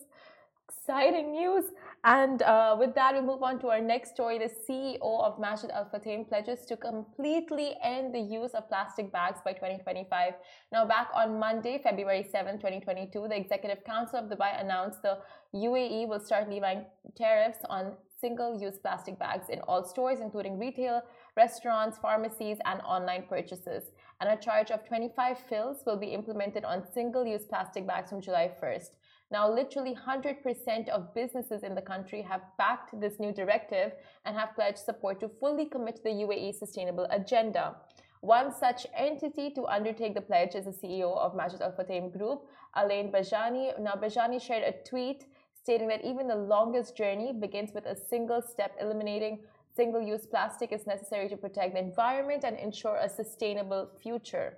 Exciting 0.70 1.32
news. 1.32 1.66
And 2.06 2.42
uh, 2.42 2.78
with 2.80 2.96
that, 2.96 3.14
we 3.14 3.22
move 3.22 3.44
on 3.44 3.60
to 3.60 3.68
our 3.68 3.82
next 3.82 4.12
story. 4.12 4.40
The 4.40 4.50
CEO 4.66 5.00
of 5.02 5.38
Majid 5.38 5.72
Al 5.72 5.90
Futtaim 5.94 6.28
pledges 6.28 6.66
to 6.68 6.78
completely 6.78 7.76
end 7.84 8.16
the 8.16 8.20
use 8.20 8.52
of 8.52 8.70
plastic 8.70 9.12
bags 9.12 9.40
by 9.44 9.52
2025. 9.52 10.34
Now, 10.72 10.86
back 10.86 11.10
on 11.14 11.38
Monday, 11.38 11.82
February 11.84 12.26
7, 12.32 12.56
2022, 12.56 13.28
the 13.28 13.36
Executive 13.36 13.84
Council 13.84 14.20
of 14.20 14.26
Dubai 14.30 14.60
announced 14.62 15.02
the 15.02 15.18
UAE 15.54 16.08
will 16.08 16.22
start 16.22 16.50
levying 16.50 16.86
tariffs 17.18 17.60
on 17.70 17.94
single 18.22 18.58
use 18.60 18.78
plastic 18.78 19.20
bags 19.20 19.50
in 19.50 19.60
all 19.68 19.84
stores, 19.84 20.20
including 20.22 20.58
retail, 20.58 21.02
restaurants, 21.36 21.98
pharmacies, 21.98 22.58
and 22.66 22.80
online 22.82 23.24
purchases. 23.28 23.84
And 24.22 24.30
a 24.30 24.42
charge 24.42 24.70
of 24.70 24.88
25 24.88 25.40
fils 25.50 25.84
will 25.86 25.98
be 25.98 26.14
implemented 26.14 26.64
on 26.64 26.86
single 26.94 27.26
use 27.26 27.44
plastic 27.44 27.88
bags 27.88 28.12
from 28.12 28.22
July 28.22 28.52
1st. 28.62 28.92
Now, 29.32 29.52
literally 29.52 29.96
100% 29.96 30.90
of 30.90 31.14
businesses 31.16 31.64
in 31.64 31.74
the 31.74 31.82
country 31.82 32.22
have 32.22 32.42
backed 32.60 33.00
this 33.02 33.20
new 33.20 33.34
directive 33.34 33.94
and 34.26 34.38
have 34.38 34.54
pledged 34.54 34.78
support 34.78 35.20
to 35.22 35.28
fully 35.28 35.66
commit 35.66 35.96
to 35.96 36.04
the 36.04 36.10
UAE 36.10 36.54
sustainable 36.54 37.08
agenda. 37.10 37.78
One 38.20 38.54
such 38.54 38.86
entity 38.96 39.50
to 39.56 39.66
undertake 39.66 40.14
the 40.14 40.22
pledge 40.22 40.54
is 40.54 40.66
the 40.66 40.72
CEO 40.72 41.18
of 41.18 41.36
Majid 41.36 41.62
Al 41.62 41.72
Futtaim 41.72 42.16
Group, 42.16 42.44
Alain 42.76 43.12
Bajani. 43.12 43.80
Now, 43.80 43.94
Bajani 43.94 44.40
shared 44.40 44.64
a 44.64 44.88
tweet 44.88 45.26
stating 45.64 45.88
that 45.88 46.06
even 46.06 46.28
the 46.28 46.36
longest 46.36 46.96
journey 46.96 47.34
begins 47.34 47.72
with 47.74 47.88
a 47.88 47.96
single 47.96 48.44
step. 48.44 48.76
Eliminating 48.80 49.40
single 49.82 50.04
use 50.14 50.28
plastic 50.28 50.72
is 50.72 50.86
necessary 50.86 51.28
to 51.28 51.38
protect 51.46 51.74
the 51.74 51.82
environment 51.90 52.44
and 52.48 52.56
ensure 52.68 52.98
a 52.98 53.10
sustainable 53.10 53.84
future. 54.04 54.50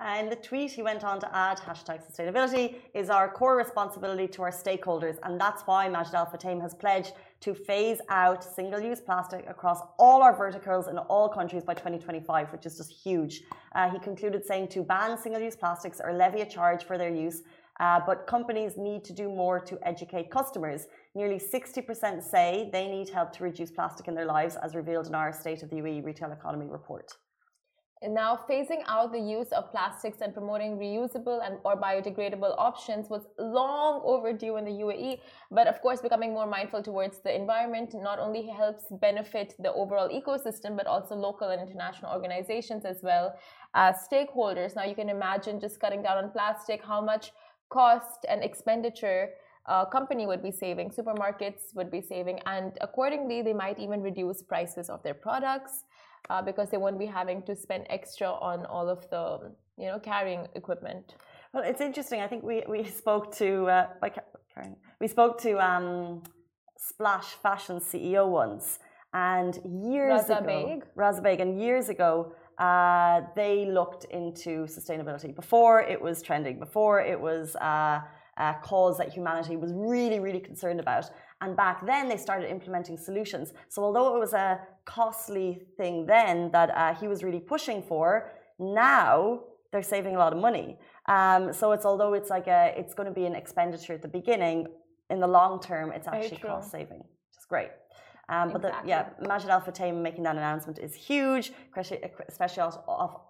And 0.00 0.24
the 0.32 0.40
tweet 0.48 0.72
he 0.72 0.82
went 0.90 1.04
on 1.10 1.20
to 1.20 1.28
add 1.46 1.58
hashtag 1.58 1.98
sustainability 2.08 2.66
is 3.00 3.08
our 3.16 3.28
core 3.38 3.56
responsibility 3.64 4.26
to 4.34 4.42
our 4.46 4.54
stakeholders. 4.64 5.16
And 5.22 5.40
that's 5.40 5.62
why 5.68 5.82
Majid 5.88 6.14
Al 6.20 6.26
Futtaim 6.26 6.60
has 6.60 6.74
pledged 6.74 7.12
to 7.44 7.54
phase 7.54 8.00
out 8.08 8.42
single 8.42 8.80
use 8.80 9.00
plastic 9.08 9.42
across 9.54 9.80
all 9.96 10.20
our 10.26 10.36
verticals 10.44 10.88
in 10.88 10.98
all 11.12 11.28
countries 11.28 11.62
by 11.62 11.74
2025, 11.74 12.50
which 12.52 12.66
is 12.66 12.76
just 12.80 12.90
huge. 13.06 13.34
Uh, 13.76 13.88
he 13.88 14.00
concluded 14.00 14.44
saying 14.44 14.66
to 14.74 14.82
ban 14.82 15.16
single 15.16 15.42
use 15.48 15.54
plastics 15.54 16.00
or 16.04 16.12
levy 16.12 16.40
a 16.40 16.48
charge 16.56 16.82
for 16.88 16.98
their 16.98 17.14
use. 17.26 17.42
Uh, 17.80 18.00
but 18.08 18.26
companies 18.26 18.72
need 18.76 19.04
to 19.04 19.12
do 19.12 19.28
more 19.28 19.58
to 19.58 19.76
educate 19.82 20.30
customers. 20.30 20.86
Nearly 21.14 21.38
60% 21.38 22.22
say 22.22 22.68
they 22.72 22.88
need 22.88 23.08
help 23.08 23.32
to 23.34 23.44
reduce 23.44 23.70
plastic 23.70 24.08
in 24.08 24.14
their 24.14 24.26
lives, 24.26 24.56
as 24.56 24.74
revealed 24.74 25.06
in 25.06 25.14
our 25.14 25.32
State 25.32 25.62
of 25.62 25.70
the 25.70 25.76
UAE 25.76 26.04
Retail 26.04 26.32
Economy 26.32 26.66
report. 26.66 27.12
And 28.02 28.12
Now, 28.12 28.38
phasing 28.50 28.82
out 28.86 29.12
the 29.12 29.18
use 29.18 29.50
of 29.52 29.70
plastics 29.70 30.20
and 30.20 30.34
promoting 30.34 30.76
reusable 30.76 31.40
and 31.46 31.58
or 31.64 31.74
biodegradable 31.74 32.54
options 32.58 33.08
was 33.08 33.22
long 33.38 34.02
overdue 34.04 34.56
in 34.56 34.64
the 34.64 34.72
UAE. 34.84 35.20
But 35.50 35.68
of 35.68 35.80
course, 35.80 36.02
becoming 36.02 36.34
more 36.34 36.46
mindful 36.46 36.82
towards 36.82 37.20
the 37.20 37.34
environment 37.34 37.94
not 37.94 38.18
only 38.18 38.46
helps 38.46 38.84
benefit 39.00 39.54
the 39.58 39.72
overall 39.72 40.08
ecosystem, 40.10 40.76
but 40.76 40.86
also 40.86 41.14
local 41.14 41.48
and 41.48 41.62
international 41.62 42.12
organizations 42.12 42.84
as 42.84 42.98
well 43.02 43.34
as 43.74 44.06
stakeholders. 44.06 44.76
Now, 44.76 44.84
you 44.84 44.94
can 44.94 45.08
imagine 45.08 45.58
just 45.58 45.80
cutting 45.80 46.02
down 46.02 46.18
on 46.22 46.30
plastic, 46.30 46.84
how 46.84 47.00
much 47.00 47.32
cost 47.70 48.26
and 48.28 48.44
expenditure 48.44 49.30
a 49.66 49.86
company 49.86 50.26
would 50.26 50.42
be 50.42 50.50
saving, 50.50 50.90
supermarkets 50.90 51.74
would 51.74 51.90
be 51.90 52.00
saving, 52.00 52.40
and 52.46 52.76
accordingly, 52.80 53.42
they 53.42 53.54
might 53.54 53.78
even 53.78 54.02
reduce 54.02 54.42
prices 54.42 54.90
of 54.90 55.02
their 55.02 55.14
products 55.14 55.84
uh, 56.30 56.42
because 56.42 56.70
they 56.70 56.76
won't 56.76 56.98
be 56.98 57.06
having 57.06 57.42
to 57.42 57.56
spend 57.56 57.86
extra 57.90 58.30
on 58.30 58.66
all 58.66 58.88
of 58.88 59.08
the 59.10 59.52
you 59.78 59.86
know 59.86 59.98
carrying 59.98 60.46
equipment. 60.54 61.14
Well, 61.52 61.62
it's 61.64 61.80
interesting. 61.80 62.20
I 62.20 62.28
think 62.28 62.42
we, 62.42 62.62
we 62.68 62.84
spoke 62.84 63.34
to 63.36 63.66
uh, 63.68 63.86
like 64.02 64.16
we 65.00 65.08
spoke 65.08 65.40
to 65.42 65.58
um, 65.64 66.22
Splash 66.78 67.26
Fashion 67.42 67.78
CEO 67.78 68.28
once, 68.28 68.78
and 69.12 69.58
years 69.64 70.24
Raza 70.24 70.42
ago, 70.42 70.46
Beg. 70.46 70.94
Raza 70.96 71.22
Beg, 71.22 71.40
and 71.40 71.60
years 71.60 71.88
ago, 71.88 72.32
uh, 72.58 73.22
they 73.34 73.66
looked 73.66 74.04
into 74.06 74.66
sustainability. 74.66 75.34
Before 75.34 75.80
it 75.80 76.00
was 76.00 76.22
trending, 76.22 76.58
before 76.58 77.00
it 77.00 77.18
was 77.18 77.56
uh, 77.56 78.00
a 78.36 78.54
cause 78.62 78.98
that 78.98 79.10
humanity 79.12 79.56
was 79.56 79.72
really, 79.74 80.20
really 80.20 80.40
concerned 80.40 80.80
about. 80.80 81.10
And 81.40 81.56
back 81.56 81.84
then, 81.86 82.08
they 82.08 82.16
started 82.16 82.50
implementing 82.50 82.96
solutions. 82.96 83.52
So, 83.68 83.82
although 83.82 84.16
it 84.16 84.18
was 84.18 84.32
a 84.32 84.60
costly 84.84 85.62
thing 85.76 86.06
then 86.06 86.50
that 86.52 86.70
uh, 86.70 86.94
he 86.94 87.08
was 87.08 87.22
really 87.22 87.40
pushing 87.40 87.82
for, 87.82 88.32
now 88.58 89.40
they're 89.72 89.82
saving 89.82 90.16
a 90.16 90.18
lot 90.18 90.32
of 90.32 90.38
money. 90.38 90.78
Um, 91.06 91.52
so, 91.52 91.72
it's 91.72 91.84
although 91.84 92.14
it's 92.14 92.30
like 92.30 92.46
a, 92.46 92.74
it's 92.76 92.94
going 92.94 93.08
to 93.08 93.14
be 93.14 93.26
an 93.26 93.34
expenditure 93.34 93.92
at 93.92 94.02
the 94.02 94.08
beginning, 94.08 94.66
in 95.10 95.20
the 95.20 95.26
long 95.26 95.60
term, 95.60 95.92
it's 95.92 96.08
actually 96.08 96.38
cost 96.38 96.70
saving, 96.70 96.98
which 96.98 97.38
is 97.38 97.46
great. 97.48 97.70
Um, 98.28 98.50
but 98.50 98.64
exactly. 98.64 98.82
the, 98.84 98.88
yeah, 98.88 99.08
Majid 99.28 99.50
Al 99.50 99.60
Futtaim 99.60 100.00
making 100.00 100.24
that 100.24 100.36
announcement 100.36 100.78
is 100.78 100.94
huge, 100.94 101.52
especially 101.76 101.98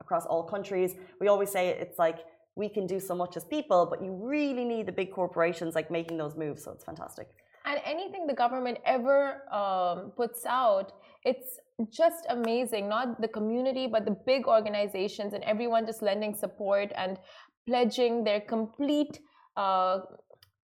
across 0.00 0.26
all 0.26 0.44
countries. 0.44 0.94
We 1.20 1.26
always 1.26 1.50
say 1.50 1.70
it's 1.70 1.98
like 1.98 2.18
we 2.56 2.68
can 2.68 2.86
do 2.86 3.00
so 3.00 3.14
much 3.14 3.36
as 3.36 3.44
people, 3.44 3.86
but 3.90 4.02
you 4.02 4.12
really 4.12 4.64
need 4.64 4.86
the 4.86 4.92
big 4.92 5.12
corporations 5.12 5.74
like 5.74 5.90
making 5.90 6.16
those 6.16 6.36
moves. 6.36 6.62
So 6.64 6.72
it's 6.72 6.84
fantastic. 6.84 7.28
And 7.66 7.80
anything 7.84 8.26
the 8.26 8.34
government 8.34 8.78
ever 8.84 9.42
um, 9.52 10.12
puts 10.16 10.44
out, 10.46 10.92
it's 11.24 11.58
just 11.90 12.26
amazing. 12.28 12.88
Not 12.88 13.20
the 13.20 13.28
community, 13.28 13.86
but 13.86 14.04
the 14.04 14.16
big 14.26 14.46
organizations 14.46 15.32
and 15.32 15.42
everyone 15.44 15.86
just 15.86 16.02
lending 16.02 16.34
support 16.34 16.92
and 16.96 17.18
pledging 17.66 18.22
their 18.22 18.40
complete 18.40 19.18
uh, 19.56 20.00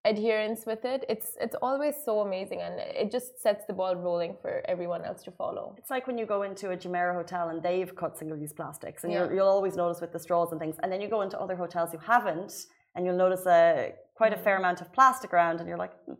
adherence 0.05 0.65
with 0.65 0.83
it 0.83 1.05
it's 1.07 1.37
it's 1.39 1.55
always 1.61 1.93
so 2.03 2.21
amazing 2.21 2.59
and 2.61 2.79
it 2.79 3.11
just 3.11 3.39
sets 3.39 3.65
the 3.67 3.73
ball 3.73 3.95
rolling 3.95 4.35
for 4.41 4.63
everyone 4.65 5.03
else 5.05 5.21
to 5.21 5.29
follow 5.31 5.75
it's 5.77 5.91
like 5.91 6.07
when 6.07 6.17
you 6.17 6.25
go 6.25 6.41
into 6.41 6.71
a 6.71 6.77
Jumeirah 6.77 7.13
hotel 7.13 7.49
and 7.49 7.61
they've 7.61 7.95
cut 7.95 8.17
single-use 8.17 8.51
plastics 8.53 9.03
and 9.03 9.13
Yeah. 9.13 9.25
you'll, 9.25 9.33
you'll 9.35 9.47
always 9.47 9.75
notice 9.75 10.01
with 10.01 10.11
the 10.11 10.17
straws 10.17 10.51
and 10.51 10.59
things 10.59 10.77
and 10.81 10.91
then 10.91 11.01
you 11.01 11.07
go 11.07 11.21
into 11.21 11.39
other 11.39 11.55
hotels 11.55 11.91
who 11.91 11.99
haven't 11.99 12.51
and 12.95 13.05
you'll 13.05 13.15
notice 13.25 13.45
a 13.45 13.93
quite 14.15 14.33
a 14.33 14.37
fair 14.37 14.57
amount 14.57 14.81
of 14.81 14.91
plastic 14.91 15.33
around 15.33 15.59
and 15.59 15.69
you're 15.69 15.77
like 15.77 15.93
hmm, 16.05 16.13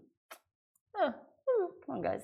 Huh. 0.96 1.12
hmm, 1.48 1.66
come 1.84 1.96
on 1.96 2.02
guys 2.04 2.22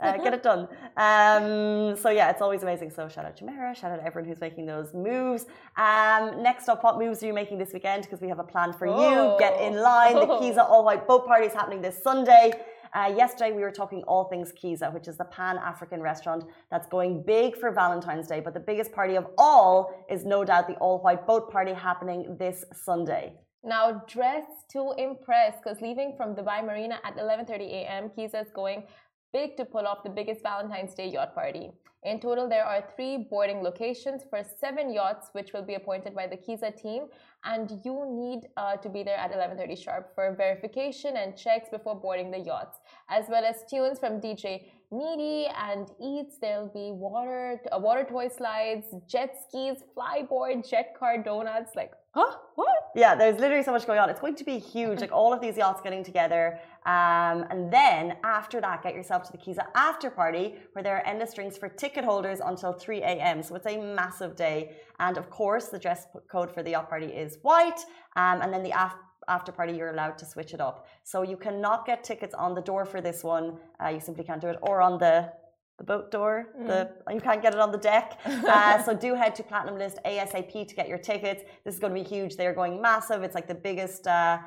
uh, 0.00 0.16
get 0.18 0.34
it 0.34 0.42
done. 0.42 0.68
Um, 0.96 1.96
so 1.96 2.10
yeah, 2.10 2.30
it's 2.30 2.42
always 2.42 2.62
amazing. 2.62 2.90
So 2.90 3.08
shout 3.08 3.24
out 3.24 3.36
Jumeirah, 3.38 3.74
shout 3.76 3.92
out 3.92 3.96
to 3.96 4.04
everyone 4.04 4.28
who's 4.28 4.40
making 4.40 4.66
those 4.66 4.92
moves. 4.94 5.46
Um, 5.76 6.42
next 6.42 6.68
up, 6.68 6.84
what 6.84 6.98
moves 6.98 7.22
are 7.22 7.26
you 7.26 7.32
making 7.32 7.58
this 7.58 7.72
weekend? 7.72 8.02
Because 8.04 8.20
we 8.20 8.28
have 8.28 8.38
a 8.38 8.44
plan 8.44 8.72
for 8.72 8.86
you. 8.86 9.36
Get 9.38 9.60
in 9.60 9.74
line. 9.80 10.14
The 10.14 10.26
Oh. 10.26 10.40
Kiza 10.40 10.68
All 10.68 10.84
White 10.84 11.06
Boat 11.06 11.26
Party 11.26 11.46
is 11.46 11.52
happening 11.54 11.80
this 11.80 12.02
Sunday. 12.02 12.52
Uh, 12.94 13.12
yesterday, 13.14 13.52
we 13.52 13.62
were 13.62 13.70
talking 13.70 14.02
all 14.04 14.24
things 14.24 14.52
Kiza, 14.52 14.92
which 14.92 15.06
is 15.08 15.16
the 15.18 15.24
Pan 15.24 15.58
African 15.58 16.00
restaurant 16.00 16.44
that's 16.70 16.86
going 16.86 17.22
big 17.22 17.56
for 17.56 17.70
Valentine's 17.70 18.26
Day. 18.26 18.40
But 18.40 18.54
the 18.54 18.60
biggest 18.60 18.92
party 18.92 19.16
of 19.16 19.26
all 19.36 19.92
is 20.08 20.24
no 20.24 20.44
doubt 20.44 20.66
the 20.66 20.74
All 20.76 20.98
White 21.02 21.26
Boat 21.26 21.50
Party 21.50 21.72
happening 21.74 22.36
this 22.38 22.64
Sunday. 22.72 23.34
Now 23.64 24.02
dress 24.06 24.44
to 24.72 24.94
impress 24.96 25.54
because 25.62 25.80
leaving 25.80 26.14
from 26.16 26.36
Dubai 26.36 26.64
Marina 26.64 27.00
at 27.04 27.16
11:30 27.16 27.68
a.m. 27.80 28.10
Kiza 28.16 28.40
is 28.46 28.50
going 28.54 28.84
big 29.32 29.56
to 29.56 29.64
pull 29.64 29.86
off 29.86 30.02
the 30.02 30.10
biggest 30.10 30.42
Valentine's 30.42 30.94
Day 30.94 31.08
yacht 31.10 31.34
party. 31.34 31.70
In 32.06 32.20
total, 32.20 32.48
there 32.48 32.64
are 32.64 32.84
three 32.94 33.26
boarding 33.28 33.62
locations 33.64 34.22
for 34.30 34.44
seven 34.60 34.92
yachts, 34.92 35.30
which 35.32 35.52
will 35.52 35.62
be 35.62 35.74
appointed 35.74 36.14
by 36.14 36.28
the 36.28 36.36
Kiza 36.36 36.70
team, 36.80 37.06
and 37.44 37.80
you 37.84 38.06
need 38.08 38.48
uh, 38.56 38.76
to 38.76 38.88
be 38.88 39.02
there 39.02 39.16
at 39.16 39.32
11:30 39.32 39.76
sharp 39.82 40.14
for 40.14 40.32
verification 40.36 41.16
and 41.16 41.36
checks 41.36 41.68
before 41.68 41.96
boarding 41.96 42.30
the 42.30 42.38
yachts, 42.38 42.78
as 43.08 43.24
well 43.28 43.44
as 43.44 43.64
tunes 43.68 43.98
from 43.98 44.20
DJ 44.20 44.70
Needy 44.92 45.48
and 45.68 45.90
Eats. 46.00 46.38
There'll 46.38 46.68
be 46.68 46.92
water, 46.92 47.60
uh, 47.72 47.78
water 47.78 48.04
toy 48.04 48.28
slides, 48.28 48.86
jet 49.08 49.34
skis, 49.42 49.82
flyboard, 49.96 50.68
jet 50.68 50.94
car 50.98 51.18
donuts. 51.22 51.74
Like, 51.74 51.92
huh? 52.16 52.34
What? 52.54 52.68
Yeah, 52.94 53.14
there's 53.14 53.38
literally 53.38 53.62
so 53.62 53.72
much 53.72 53.86
going 53.86 53.98
on. 53.98 54.08
It's 54.08 54.20
going 54.20 54.36
to 54.36 54.44
be 54.44 54.58
huge, 54.58 55.00
like 55.00 55.12
all 55.12 55.32
of 55.34 55.40
these 55.42 55.58
yachts 55.58 55.82
getting 55.82 56.02
together. 56.02 56.58
Um, 56.86 57.44
and 57.50 57.70
then 57.70 58.16
after 58.24 58.58
that, 58.62 58.82
get 58.82 58.94
yourself 58.94 59.24
to 59.24 59.32
the 59.32 59.38
Kiza 59.38 59.66
after 59.74 60.08
party 60.08 60.54
where 60.72 60.82
there 60.82 60.96
are 60.96 61.06
endless 61.06 61.34
drinks 61.34 61.58
for 61.58 61.68
ticket 61.68 62.04
holders 62.04 62.40
until 62.42 62.72
3 62.72 63.02
a.m. 63.02 63.42
So 63.42 63.54
it's 63.54 63.66
a 63.66 63.76
massive 63.76 64.34
day. 64.34 64.76
And 64.98 65.18
of 65.18 65.28
course, 65.28 65.66
the 65.66 65.78
dress 65.78 66.06
code 66.30 66.50
for 66.50 66.62
the 66.62 66.70
yacht 66.70 66.88
party 66.88 67.06
is 67.06 67.36
white. 67.42 67.80
Um, 68.16 68.40
and 68.40 68.50
then 68.50 68.62
the 68.62 68.70
af- 68.70 68.96
after 69.28 69.52
party, 69.52 69.74
you're 69.74 69.90
allowed 69.90 70.16
to 70.18 70.24
switch 70.24 70.54
it 70.54 70.60
up. 70.60 70.86
So 71.02 71.20
you 71.20 71.36
cannot 71.36 71.84
get 71.84 72.02
tickets 72.02 72.34
on 72.34 72.54
the 72.54 72.62
door 72.62 72.86
for 72.86 73.02
this 73.02 73.22
one. 73.22 73.58
Uh, 73.82 73.88
you 73.88 74.00
simply 74.00 74.24
can't 74.24 74.40
do 74.40 74.48
it, 74.48 74.58
or 74.62 74.80
on 74.80 74.98
the 74.98 75.30
the 75.78 75.84
boat 75.84 76.10
door. 76.10 76.48
The 76.66 76.90
you 77.12 77.20
can't 77.20 77.42
get 77.42 77.54
it 77.54 77.60
on 77.60 77.70
the 77.72 77.78
deck. 77.78 78.18
Uh, 78.56 78.82
so 78.82 78.94
do 78.94 79.14
head 79.14 79.34
to 79.34 79.42
Platinum 79.42 79.76
List 79.76 79.98
ASAP 80.04 80.68
to 80.68 80.74
get 80.74 80.88
your 80.88 80.98
tickets. 80.98 81.42
This 81.64 81.74
is 81.74 81.80
going 81.80 81.94
to 81.94 82.00
be 82.02 82.08
huge. 82.08 82.36
They 82.36 82.46
are 82.46 82.54
going 82.54 82.80
massive. 82.80 83.22
It's 83.22 83.34
like 83.34 83.48
the 83.48 83.54
biggest. 83.54 84.06
Uh, 84.06 84.38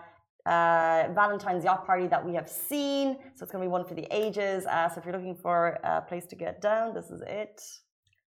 uh, 0.46 1.10
Valentine's 1.14 1.64
yacht 1.64 1.86
party 1.86 2.08
that 2.08 2.26
we 2.26 2.34
have 2.34 2.50
seen. 2.50 3.18
So 3.36 3.44
it's 3.44 3.52
going 3.52 3.62
to 3.62 3.68
be 3.68 3.72
one 3.72 3.86
for 3.86 3.94
the 3.94 4.08
ages. 4.10 4.66
Uh, 4.66 4.90
so 4.90 5.00
if 5.00 5.06
you're 5.06 5.14
looking 5.14 5.36
for 5.36 5.78
a 5.84 6.02
place 6.02 6.26
to 6.28 6.36
get 6.36 6.62
down, 6.62 6.94
this 6.94 7.12
is 7.12 7.22
it. 7.22 7.62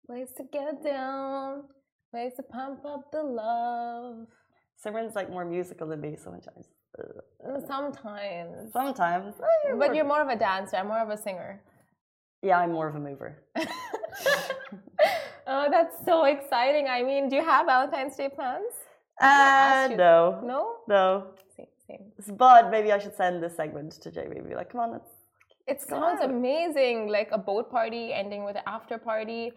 Place 0.07 0.31
to 0.37 0.43
get 0.51 0.83
down, 0.83 1.63
place 2.11 2.33
to 2.37 2.43
pump 2.43 2.85
up 2.85 3.11
the 3.11 3.23
love. 3.23 4.27
Simran's 4.83 5.15
like 5.15 5.29
more 5.29 5.45
musical 5.45 5.87
than 5.87 6.01
me 6.01 6.17
sometimes. 6.21 6.65
Uh, 6.99 7.59
Sometimes. 7.67 8.73
Sometimes. 8.73 9.35
But 9.77 9.95
you're 9.95 10.05
more 10.05 10.21
of 10.21 10.27
a 10.27 10.35
dancer, 10.35 10.77
I'm 10.77 10.87
more 10.87 10.99
of 10.99 11.09
a 11.09 11.17
singer. 11.17 11.61
Yeah, 12.41 12.57
I'm 12.59 12.71
more 12.71 12.87
of 12.87 12.95
a 12.95 12.99
mover. 12.99 13.37
oh, 15.47 15.67
that's 15.69 15.95
so 16.05 16.25
exciting. 16.25 16.87
I 16.87 17.03
mean, 17.03 17.29
do 17.29 17.35
you 17.35 17.43
have 17.45 17.65
Valentine's 17.67 18.15
Day 18.15 18.29
plans? 18.29 18.73
Uh, 19.19 19.89
no. 19.95 20.41
No? 20.43 20.77
No. 20.87 21.27
Same, 21.55 21.67
same. 21.87 22.35
But 22.37 22.71
maybe 22.71 22.91
I 22.91 22.97
should 22.97 23.15
send 23.15 23.43
this 23.43 23.55
segment 23.55 23.91
to 24.01 24.09
Jamie. 24.11 24.41
Be 24.41 24.55
like, 24.55 24.71
come 24.71 24.81
on, 24.81 24.91
let's 24.91 25.09
It 25.67 25.79
sounds 25.81 26.21
amazing, 26.23 27.07
like 27.07 27.29
a 27.31 27.37
boat 27.37 27.69
party 27.69 28.11
ending 28.11 28.43
with 28.43 28.55
an 28.55 28.63
after 28.65 28.97
party. 28.97 29.51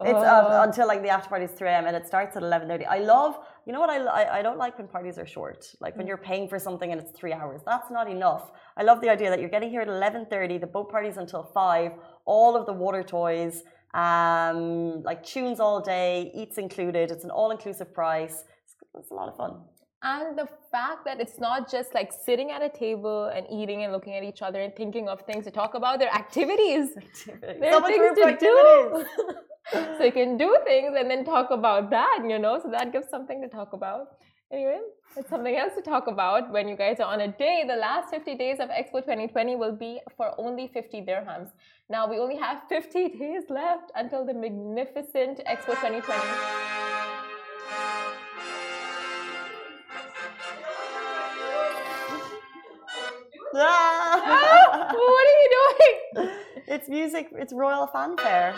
It's 0.00 0.12
Oh. 0.16 0.62
until 0.62 0.86
like 0.86 1.02
the 1.02 1.08
after 1.08 1.28
party 1.28 1.44
is 1.46 1.50
3 1.50 1.68
a.m. 1.70 1.86
and 1.88 1.96
it 1.96 2.06
starts 2.06 2.36
at 2.36 2.42
11:30. 2.44 2.86
I 2.86 2.98
love, 3.00 3.32
you 3.66 3.72
know 3.72 3.80
what 3.80 3.90
I, 3.90 3.98
I 4.20 4.38
I 4.38 4.42
don't 4.42 4.56
like 4.64 4.78
when 4.78 4.86
parties 4.86 5.18
are 5.18 5.26
short. 5.26 5.74
Like 5.80 5.96
when 5.96 6.06
you're 6.06 6.24
paying 6.30 6.46
for 6.48 6.58
something 6.66 6.92
and 6.92 7.00
it's 7.00 7.10
three 7.20 7.32
hours. 7.32 7.62
That's 7.66 7.90
not 7.90 8.06
enough. 8.08 8.44
I 8.76 8.84
love 8.84 9.00
the 9.00 9.10
idea 9.16 9.28
that 9.32 9.40
you're 9.40 9.54
getting 9.56 9.70
here 9.70 9.80
at 9.80 9.88
11:30. 9.88 10.60
The 10.60 10.68
boat 10.76 10.88
party's 10.94 11.16
until 11.16 11.42
five. 11.42 11.90
All 12.34 12.52
of 12.58 12.62
the 12.70 12.76
water 12.84 13.02
toys, 13.02 13.54
um, 13.94 15.02
like 15.10 15.20
tunes 15.32 15.58
all 15.64 15.80
day, 15.80 16.30
eats 16.40 16.56
included. 16.66 17.10
It's 17.14 17.24
an 17.28 17.30
all-inclusive 17.30 17.90
price. 18.00 18.36
It's, 18.64 18.74
it's 18.98 19.10
a 19.10 19.14
lot 19.20 19.28
of 19.32 19.36
fun. 19.42 19.52
and 20.02 20.38
the 20.42 20.48
fact 20.74 21.00
that 21.06 21.16
it's 21.24 21.38
not 21.46 21.60
just 21.74 21.94
like 21.98 22.10
sitting 22.26 22.48
at 22.56 22.62
a 22.62 22.68
table 22.84 23.20
and 23.36 23.46
eating 23.58 23.78
and 23.84 23.92
looking 23.96 24.14
at 24.18 24.24
each 24.30 24.42
other 24.46 24.60
and 24.64 24.72
thinking 24.80 25.06
of 25.12 25.22
things 25.28 25.44
to 25.48 25.52
talk 25.60 25.72
about. 25.80 25.98
Their 25.98 26.14
activities. 26.22 26.86
There 27.62 27.74
are 27.74 27.86
things 27.92 28.10
to 28.22 28.36
do. 28.48 28.56
so 29.72 30.04
you 30.08 30.12
can 30.12 30.36
do 30.36 30.50
things 30.64 30.94
and 30.98 31.10
then 31.10 31.24
talk 31.24 31.50
about 31.50 31.90
that 31.90 32.20
you 32.32 32.38
know? 32.38 32.60
So 32.62 32.70
that 32.70 32.92
gives 32.92 33.08
something 33.08 33.40
to 33.42 33.48
talk 33.48 33.72
about 33.72 34.04
anyway 34.50 34.80
it's 35.16 35.28
something 35.28 35.56
else 35.56 35.74
to 35.74 35.82
talk 35.82 36.06
about 36.06 36.50
when 36.50 36.68
you 36.68 36.76
guys 36.76 37.00
are 37.00 37.12
on 37.12 37.20
a 37.20 37.28
day 37.28 37.64
the 37.66 37.76
last 37.76 38.08
50 38.10 38.34
days 38.36 38.58
of 38.60 38.70
expo 38.70 39.00
2020 39.00 39.56
will 39.56 39.76
be 39.76 40.00
for 40.16 40.32
only 40.38 40.68
50 40.68 41.02
dirhams 41.02 41.50
now 41.90 42.08
we 42.08 42.18
only 42.18 42.36
have 42.36 42.62
50 42.68 43.08
days 43.18 43.42
left 43.50 43.90
until 43.94 44.24
the 44.24 44.32
magnificent 44.32 45.40
expo 45.46 45.74
2020 45.74 46.08
Ah! 53.60 54.92
what 54.94 55.26
are 55.26 55.38
you 55.42 55.50
doing 55.58 56.38
it's 56.68 56.88
music, 56.88 57.28
it's 57.32 57.52
royal 57.52 57.86
fanfare. 57.86 58.54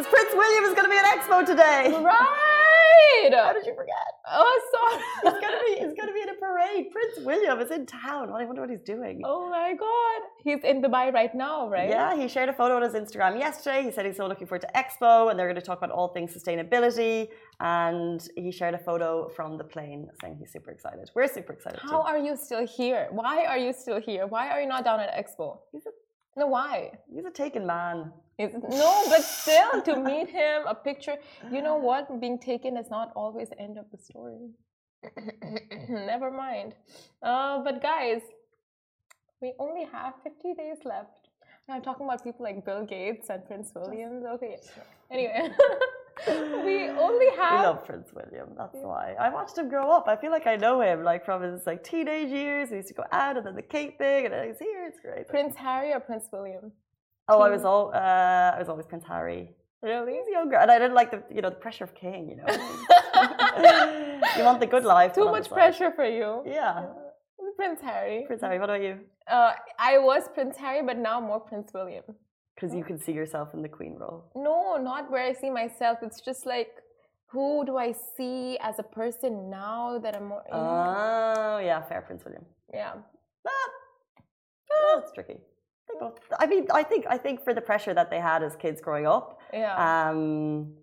Because 0.00 0.14
Prince 0.14 0.32
William 0.34 0.64
is 0.64 0.74
going 0.74 0.84
to 0.84 0.90
be 0.90 0.96
at 0.96 1.04
Expo 1.18 1.44
today. 1.44 1.92
right 2.02 3.34
How 3.34 3.52
did 3.52 3.66
you 3.66 3.74
forget? 3.74 3.94
oh 4.32 4.60
sorry 4.72 5.02
He's 5.24 5.40
going 5.42 5.54
to 5.58 5.64
be, 5.66 5.72
he's 5.72 5.94
going 5.98 6.08
to 6.08 6.14
be 6.14 6.22
in 6.22 6.30
a 6.30 6.38
parade. 6.46 6.90
Prince 6.90 7.26
William 7.26 7.60
is 7.60 7.70
in 7.70 7.84
town. 7.84 8.30
I 8.32 8.44
wonder 8.46 8.62
what 8.62 8.70
he's 8.70 8.80
doing. 8.80 9.20
oh 9.26 9.50
my 9.50 9.74
god 9.74 10.20
he's 10.42 10.62
in 10.64 10.80
dubai 10.80 11.12
right 11.12 11.34
now 11.34 11.68
right 11.68 11.90
Yeah, 11.90 12.16
he 12.16 12.28
shared 12.28 12.48
a 12.48 12.52
photo 12.54 12.76
on 12.76 12.82
his 12.82 12.94
Instagram 12.94 13.38
yesterday. 13.38 13.82
He 13.82 13.90
said 13.90 14.06
he's 14.06 14.16
so 14.16 14.26
looking 14.26 14.46
forward 14.46 14.62
to 14.62 14.70
Expo 14.82 15.28
and 15.30 15.38
they're 15.38 15.50
going 15.52 15.62
to 15.64 15.68
talk 15.70 15.78
about 15.82 15.90
all 15.90 16.08
things 16.08 16.32
sustainability. 16.32 17.28
And 17.60 18.26
he 18.36 18.50
shared 18.52 18.74
a 18.74 18.82
photo 18.88 19.28
from 19.36 19.58
the 19.58 19.64
plane 19.64 20.08
saying 20.22 20.36
he's 20.40 20.50
super 20.50 20.70
excited. 20.70 21.10
We're 21.14 21.28
super 21.28 21.52
excited 21.52 21.80
How 21.82 22.00
too. 22.00 22.08
are 22.10 22.18
you 22.18 22.36
still 22.36 22.66
here? 22.66 23.08
Why 23.10 23.44
are 23.44 23.58
you 23.58 23.74
still 23.74 24.00
here? 24.00 24.26
Why 24.26 24.48
are 24.48 24.62
you 24.62 24.68
not 24.74 24.82
down 24.84 24.98
at 25.00 25.10
Expo? 25.22 25.58
He's 25.72 25.84
a, 25.84 25.90
No, 26.36 26.46
why? 26.46 26.92
he's 27.12 27.24
a 27.24 27.30
taken 27.30 27.66
man. 27.66 28.12
No, 28.38 29.04
but 29.08 29.22
still, 29.22 29.82
to 29.82 29.96
meet 30.10 30.30
him, 30.30 30.62
a 30.66 30.74
picture. 30.74 31.16
You 31.52 31.60
know 31.60 31.76
what? 31.76 32.20
Being 32.20 32.38
taken 32.38 32.76
is 32.76 32.88
not 32.90 33.12
always 33.14 33.50
the 33.50 33.60
end 33.60 33.76
of 33.78 33.84
the 33.90 33.98
story. 33.98 34.50
Never 35.88 36.30
mind. 36.30 36.74
Uh, 37.22 37.62
but 37.62 37.82
guys, 37.82 38.22
we 39.42 39.52
only 39.58 39.84
have 39.92 40.14
50 40.22 40.54
days 40.54 40.78
left. 40.84 41.28
And 41.68 41.76
I'm 41.76 41.82
talking 41.82 42.06
about 42.06 42.24
people 42.24 42.44
like 42.44 42.64
Bill 42.64 42.84
Gates 42.84 43.28
and 43.30 43.44
Prince 43.46 43.72
Williams. 43.74 44.24
Okay. 44.34 44.56
Anyway, 45.10 45.50
we 46.26 46.88
only 46.88 47.30
have. 47.36 47.60
We 47.60 47.66
love 47.66 47.84
Prince 47.86 48.08
William. 48.12 48.50
That's 48.56 48.76
why 48.76 49.14
I 49.18 49.30
watched 49.30 49.56
him 49.56 49.68
grow 49.68 49.90
up. 49.90 50.06
I 50.08 50.16
feel 50.16 50.30
like 50.30 50.46
I 50.46 50.56
know 50.56 50.80
him, 50.80 51.02
like 51.02 51.24
from 51.24 51.42
his 51.42 51.66
like 51.66 51.82
teenage 51.82 52.28
years. 52.30 52.70
We 52.70 52.76
used 52.76 52.88
to 52.88 52.94
go 52.94 53.04
out, 53.12 53.36
and 53.36 53.46
then 53.46 53.54
the 53.54 53.62
cake 53.62 53.96
thing, 53.98 54.26
and 54.26 54.34
then 54.34 54.48
he's 54.48 54.58
here. 54.58 54.84
It's 54.86 55.00
great. 55.00 55.28
Prince 55.28 55.56
Harry 55.56 55.92
or 55.92 56.00
Prince 56.00 56.24
William? 56.32 56.72
oh, 57.28 57.40
I 57.40 57.50
was 57.50 57.64
all 57.64 57.92
uh, 57.94 58.52
I 58.56 58.58
was 58.58 58.68
always 58.68 58.86
Prince 58.86 59.04
Harry. 59.06 59.54
Really? 59.82 60.12
He's 60.12 60.28
younger, 60.30 60.56
and 60.56 60.70
I 60.70 60.78
didn't 60.78 60.94
like 60.94 61.10
the 61.10 61.22
you 61.34 61.40
know 61.40 61.50
the 61.50 61.56
pressure 61.56 61.84
of 61.84 61.94
king. 61.94 62.28
You 62.28 62.36
know, 62.36 62.46
you 64.36 64.44
want 64.44 64.60
the 64.60 64.68
good 64.68 64.84
life. 64.84 65.14
Too 65.14 65.24
much 65.24 65.48
pressure 65.48 65.90
for 65.92 66.04
you. 66.04 66.42
Yeah, 66.44 66.86
Prince 67.56 67.80
Harry. 67.82 68.24
Prince 68.26 68.42
Harry. 68.42 68.58
What 68.58 68.68
about 68.68 68.82
you? 68.82 69.00
Uh, 69.26 69.52
I 69.78 69.98
was 69.98 70.28
Prince 70.34 70.56
Harry, 70.58 70.82
but 70.82 70.98
now 70.98 71.20
more 71.20 71.40
Prince 71.40 71.70
William. 71.72 72.04
Because 72.60 72.74
you 72.74 72.84
mm. 72.84 72.88
can 72.88 72.98
see 72.98 73.12
yourself 73.12 73.54
in 73.54 73.62
the 73.62 73.68
queen 73.68 73.94
role. 73.98 74.24
No, 74.34 74.76
not 74.76 75.10
where 75.10 75.24
I 75.24 75.32
see 75.32 75.48
myself. 75.48 75.98
It's 76.02 76.20
just 76.20 76.44
like, 76.44 76.72
who 77.28 77.64
do 77.64 77.78
I 77.78 77.94
see 78.16 78.58
as 78.60 78.78
a 78.78 78.82
person 78.82 79.48
now 79.48 79.98
that 79.98 80.14
I'm 80.16 80.26
more. 80.26 80.42
Oh 80.52 81.58
yeah, 81.58 81.80
fair, 81.82 82.02
Prince 82.02 82.24
William. 82.24 82.44
yeah. 82.74 82.92
Ah. 82.94 83.00
Ah. 83.48 83.70
But 84.68 84.76
oh, 84.78 85.00
it's 85.02 85.12
tricky. 85.12 85.38
They 85.88 85.98
both. 85.98 86.18
I 86.38 86.46
mean, 86.46 86.66
I 86.72 86.82
think 86.82 87.06
I 87.08 87.16
think 87.16 87.42
for 87.42 87.54
the 87.54 87.60
pressure 87.60 87.94
that 87.94 88.10
they 88.10 88.20
had 88.20 88.42
as 88.42 88.56
kids 88.56 88.80
growing 88.80 89.06
up, 89.06 89.40
Yeah. 89.52 89.74
um, 89.86 90.74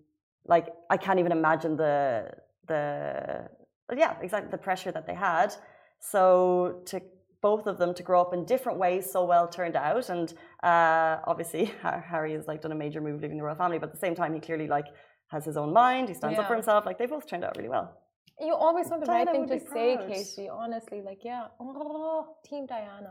like 0.46 0.66
I 0.90 0.96
can't 0.96 1.18
even 1.20 1.32
imagine 1.32 1.76
the 1.76 2.30
the 2.66 3.48
yeah 3.96 4.16
exactly 4.20 4.50
the 4.50 4.58
pressure 4.68 4.90
that 4.92 5.06
they 5.06 5.14
had. 5.14 5.54
So 6.00 6.80
to 6.86 7.00
both 7.40 7.66
of 7.66 7.78
them 7.78 7.94
to 7.94 8.02
grow 8.02 8.20
up 8.20 8.32
in 8.34 8.44
different 8.44 8.78
ways 8.78 9.10
so 9.10 9.24
well 9.24 9.46
turned 9.48 9.76
out, 9.76 10.08
and 10.08 10.32
uh, 10.62 11.18
obviously 11.26 11.64
Harry 11.82 12.32
has 12.32 12.46
like 12.46 12.60
done 12.62 12.72
a 12.72 12.74
major 12.84 13.00
move 13.00 13.20
leaving 13.22 13.38
the 13.38 13.44
royal 13.44 13.56
family, 13.56 13.78
but 13.78 13.88
at 13.90 13.94
the 13.94 14.00
same 14.00 14.14
time 14.14 14.34
he 14.34 14.40
clearly 14.40 14.66
like 14.68 14.86
has 15.30 15.44
his 15.44 15.56
own 15.56 15.72
mind. 15.72 16.08
He 16.08 16.14
stands 16.14 16.38
up 16.38 16.46
for 16.48 16.54
himself. 16.54 16.86
Like 16.86 16.98
they 16.98 17.06
both 17.06 17.26
turned 17.28 17.44
out 17.44 17.56
really 17.56 17.68
well. 17.68 17.92
you 18.40 18.54
always 18.54 18.88
want 18.88 19.04
the 19.04 19.10
right 19.12 19.28
thing 19.30 19.46
to 19.48 19.60
say, 19.60 19.96
proud. 19.96 20.08
Casey. 20.08 20.48
Honestly, 20.48 21.02
like, 21.02 21.20
yeah. 21.24 21.46
Oh, 21.60 22.36
Team 22.48 22.66
Diana. 22.66 23.10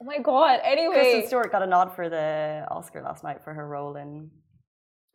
Oh 0.00 0.04
my 0.12 0.18
God. 0.18 0.60
Anyway. 0.62 0.94
Kristen 0.94 1.26
Stewart 1.28 1.50
got 1.52 1.62
a 1.62 1.66
nod 1.66 1.94
for 1.94 2.08
the 2.08 2.66
Oscar 2.70 3.00
last 3.02 3.22
night 3.24 3.42
for 3.42 3.54
her 3.54 3.66
role 3.66 3.96
in 3.96 4.30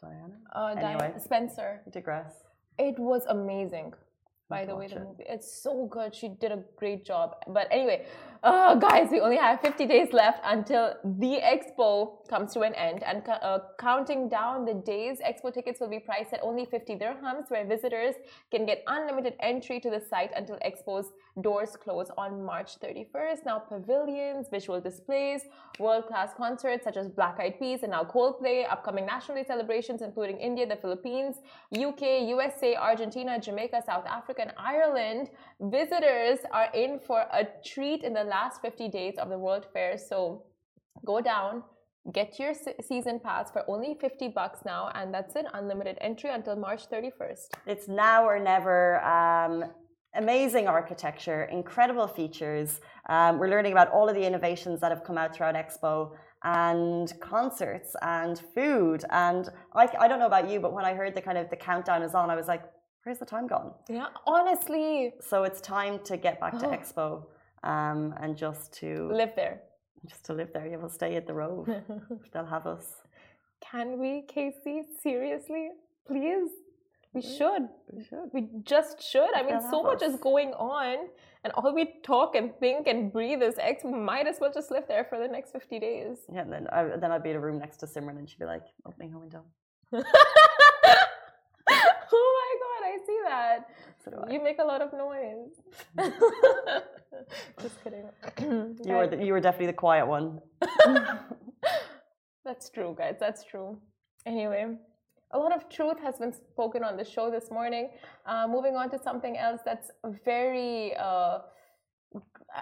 Diana. 0.01 0.37
Uh, 0.55 0.73
Diana 0.75 0.87
Anyway. 1.03 1.19
Spencer. 1.19 1.81
I 1.85 1.89
digress. 1.91 2.33
It 2.77 2.97
was 2.97 3.23
amazing. 3.29 3.93
By 4.49 4.65
the 4.65 4.75
way, 4.75 4.87
the 4.87 4.99
movie 4.99 5.25
it's 5.27 5.51
so 5.61 5.85
good. 5.85 6.15
She 6.15 6.29
did 6.29 6.51
a 6.51 6.63
great 6.75 7.05
job. 7.05 7.35
But 7.47 7.67
anyway, 7.69 8.07
uh, 8.41 8.75
guys, 8.75 9.09
we 9.11 9.19
only 9.19 9.35
have 9.35 9.59
50 9.59 9.85
days 9.85 10.13
left 10.13 10.39
until 10.45 10.93
the 11.03 11.39
expo 11.43 12.25
comes 12.29 12.53
to 12.53 12.61
an 12.61 12.73
end. 12.75 13.03
And 13.03 13.27
uh, 13.27 13.59
counting 13.77 14.29
down 14.29 14.63
the 14.63 14.75
days, 14.75 15.17
expo 15.19 15.53
tickets 15.53 15.79
will 15.81 15.89
be 15.89 15.99
priced 15.99 16.31
at 16.31 16.39
only 16.41 16.65
50 16.65 16.95
dirhams, 16.95 17.49
where 17.49 17.65
visitors 17.65 18.15
can 18.49 18.65
get 18.65 18.83
unlimited 18.87 19.33
entry 19.41 19.79
to 19.81 19.89
the 19.89 19.99
site 19.99 20.31
until 20.35 20.57
expo's 20.65 21.11
doors 21.41 21.75
close 21.75 22.09
on 22.17 22.43
March 22.45 22.79
31st. 22.79 23.45
Now, 23.45 23.59
pavilions, 23.59 24.47
visual 24.49 24.79
displays, 24.79 25.41
world-class 25.77 26.33
concerts 26.37 26.85
such 26.85 26.95
as 26.95 27.09
Black 27.09 27.39
Eyed 27.39 27.59
Peas 27.59 27.83
and 27.83 27.91
now 27.91 28.03
Coldplay, 28.03 28.69
upcoming 28.71 29.05
National 29.05 29.37
Day 29.37 29.45
celebrations 29.45 30.01
including 30.01 30.37
India, 30.37 30.65
the 30.65 30.77
Philippines, 30.77 31.37
UK, 31.75 32.27
USA, 32.27 32.75
Argentina, 32.75 33.39
Jamaica, 33.39 33.83
South 33.85 34.05
Africa, 34.05 34.43
and 34.43 34.53
Ireland. 34.57 35.29
Visitors 35.59 36.39
are 36.51 36.69
in 36.73 36.99
for 36.99 37.25
a 37.33 37.45
treat 37.63 38.03
in 38.03 38.13
the 38.13 38.28
last 38.29 38.61
50 38.61 38.87
days 38.89 39.15
of 39.21 39.29
the 39.29 39.37
World 39.37 39.65
Fair. 39.73 39.97
So 39.97 40.43
go 41.05 41.19
down, 41.21 41.63
get 42.13 42.39
your 42.39 42.53
season 42.81 43.19
pass 43.19 43.51
for 43.51 43.63
only 43.67 43.95
50 43.99 44.29
bucks 44.29 44.59
now, 44.65 44.89
and 44.95 45.13
that's 45.13 45.35
it, 45.35 45.45
unlimited 45.53 45.97
entry 46.01 46.29
until 46.29 46.55
March 46.55 46.83
31st. 46.89 47.47
It's 47.65 47.87
now 47.87 48.25
or 48.25 48.39
never. 48.39 49.03
Um, 49.03 49.65
amazing 50.15 50.67
architecture, 50.67 51.43
incredible 51.51 52.07
features. 52.07 52.81
Um, 53.09 53.37
we're 53.39 53.49
learning 53.49 53.73
about 53.73 53.89
all 53.91 54.09
of 54.09 54.15
the 54.15 54.25
innovations 54.25 54.79
that 54.81 54.91
have 54.91 55.03
come 55.03 55.17
out 55.19 55.35
throughout 55.35 55.55
Expo 55.55 56.11
and 56.43 57.13
concerts 57.21 57.95
and 58.01 58.41
food. 58.55 59.03
And 59.11 59.49
I, 59.75 59.87
I 59.99 60.07
don't 60.07 60.19
know 60.19 60.25
about 60.25 60.49
you, 60.49 60.59
but 60.59 60.73
when 60.73 60.85
I 60.85 60.93
heard 60.95 61.13
the 61.15 61.21
kind 61.21 61.37
of 61.37 61.49
the 61.51 61.55
countdown 61.55 62.01
is 62.01 62.15
on, 62.15 62.29
I 62.31 62.35
was 62.35 62.47
like, 62.47 62.63
where's 63.03 63.19
the 63.19 63.25
time 63.25 63.45
gone? 63.45 63.71
Yeah, 63.87 64.07
honestly, 64.25 65.13
So 65.21 65.43
it's 65.43 65.61
time 65.61 65.99
to 66.05 66.17
get 66.17 66.39
back 66.39 66.57
to 66.59 66.67
Oh. 66.67 66.71
Expo 66.77 67.23
um, 67.63 68.13
and 68.21 68.37
just 68.37 68.73
to 68.79 69.09
live 69.13 69.33
there. 69.35 69.61
just 70.05 70.25
to 70.25 70.33
live 70.33 70.51
there. 70.53 70.67
Yeah, 70.67 70.77
we'll 70.77 70.89
stay 70.89 71.15
at 71.15 71.27
the 71.27 71.33
Rove. 71.33 71.67
They'll 72.33 72.45
have 72.45 72.67
us. 72.67 72.85
Can 73.61 73.99
we, 73.99 74.23
Casey? 74.27 74.83
Seriously? 75.01 75.69
Please? 76.07 76.49
We 77.13 77.21
should. 77.21 77.67
We 77.91 78.03
should. 78.03 78.29
We 78.33 78.47
just 78.63 79.01
should. 79.01 79.33
I 79.35 79.41
mean, 79.43 79.59
so 79.71 79.81
much 79.81 80.03
is 80.03 80.15
going 80.17 80.53
on, 80.53 81.07
and 81.43 81.51
all 81.53 81.73
we 81.73 81.95
talk 82.03 82.35
and 82.35 82.55
think 82.59 82.85
and 82.87 83.11
breathe 83.11 83.41
is 83.41 83.55
X. 83.57 83.83
We 83.83 83.93
might 83.93 84.27
as 84.27 84.37
well 84.39 84.51
just 84.53 84.69
live 84.69 84.83
there 84.87 85.05
for 85.05 85.17
the 85.17 85.27
next 85.27 85.51
50 85.51 85.79
days. 85.79 86.17
Yeah, 86.31 86.41
and 86.41 86.53
then 86.53 86.67
I, 86.71 86.83
then 86.97 87.11
I'd 87.11 87.23
be 87.23 87.31
in 87.31 87.35
a 87.35 87.39
room 87.39 87.57
next 87.57 87.77
to 87.77 87.87
Simran 87.87 88.17
and 88.19 88.29
she'd 88.29 88.37
be 88.39 88.45
like, 88.45 88.61
opening 88.85 89.11
her 89.11 89.17
window. 89.19 89.43
oh 89.91 90.01
my 91.67 92.51
god, 92.63 92.81
I 92.85 92.97
see 93.05 93.18
that. 93.29 93.69
So. 94.03 94.11
You 94.33 94.41
make 94.49 94.59
a 94.59 94.67
lot 94.73 94.81
of 94.81 94.89
noise. 94.93 95.53
just 97.61 97.77
kidding. 97.83 98.05
You 98.87 98.95
were, 98.99 99.07
the, 99.07 99.17
you 99.25 99.31
were 99.33 99.43
definitely 99.47 99.71
the 99.73 99.81
quiet 99.85 100.07
one. 100.07 100.39
That's 102.45 102.69
true, 102.75 102.95
guys. 102.97 103.17
That's 103.19 103.43
true. 103.51 103.77
Anyway, 104.25 104.63
a 105.31 105.37
lot 105.37 105.51
of 105.57 105.69
truth 105.69 105.99
has 106.07 106.15
been 106.23 106.33
spoken 106.33 106.83
on 106.83 106.97
the 106.97 107.05
show 107.05 107.29
this 107.29 107.51
morning. 107.51 107.89
Uh, 108.25 108.47
moving 108.55 108.75
on 108.75 108.89
to 108.93 108.97
something 109.07 109.37
else 109.37 109.61
that's 109.69 109.89
very, 110.25 110.95
uh, 111.07 111.39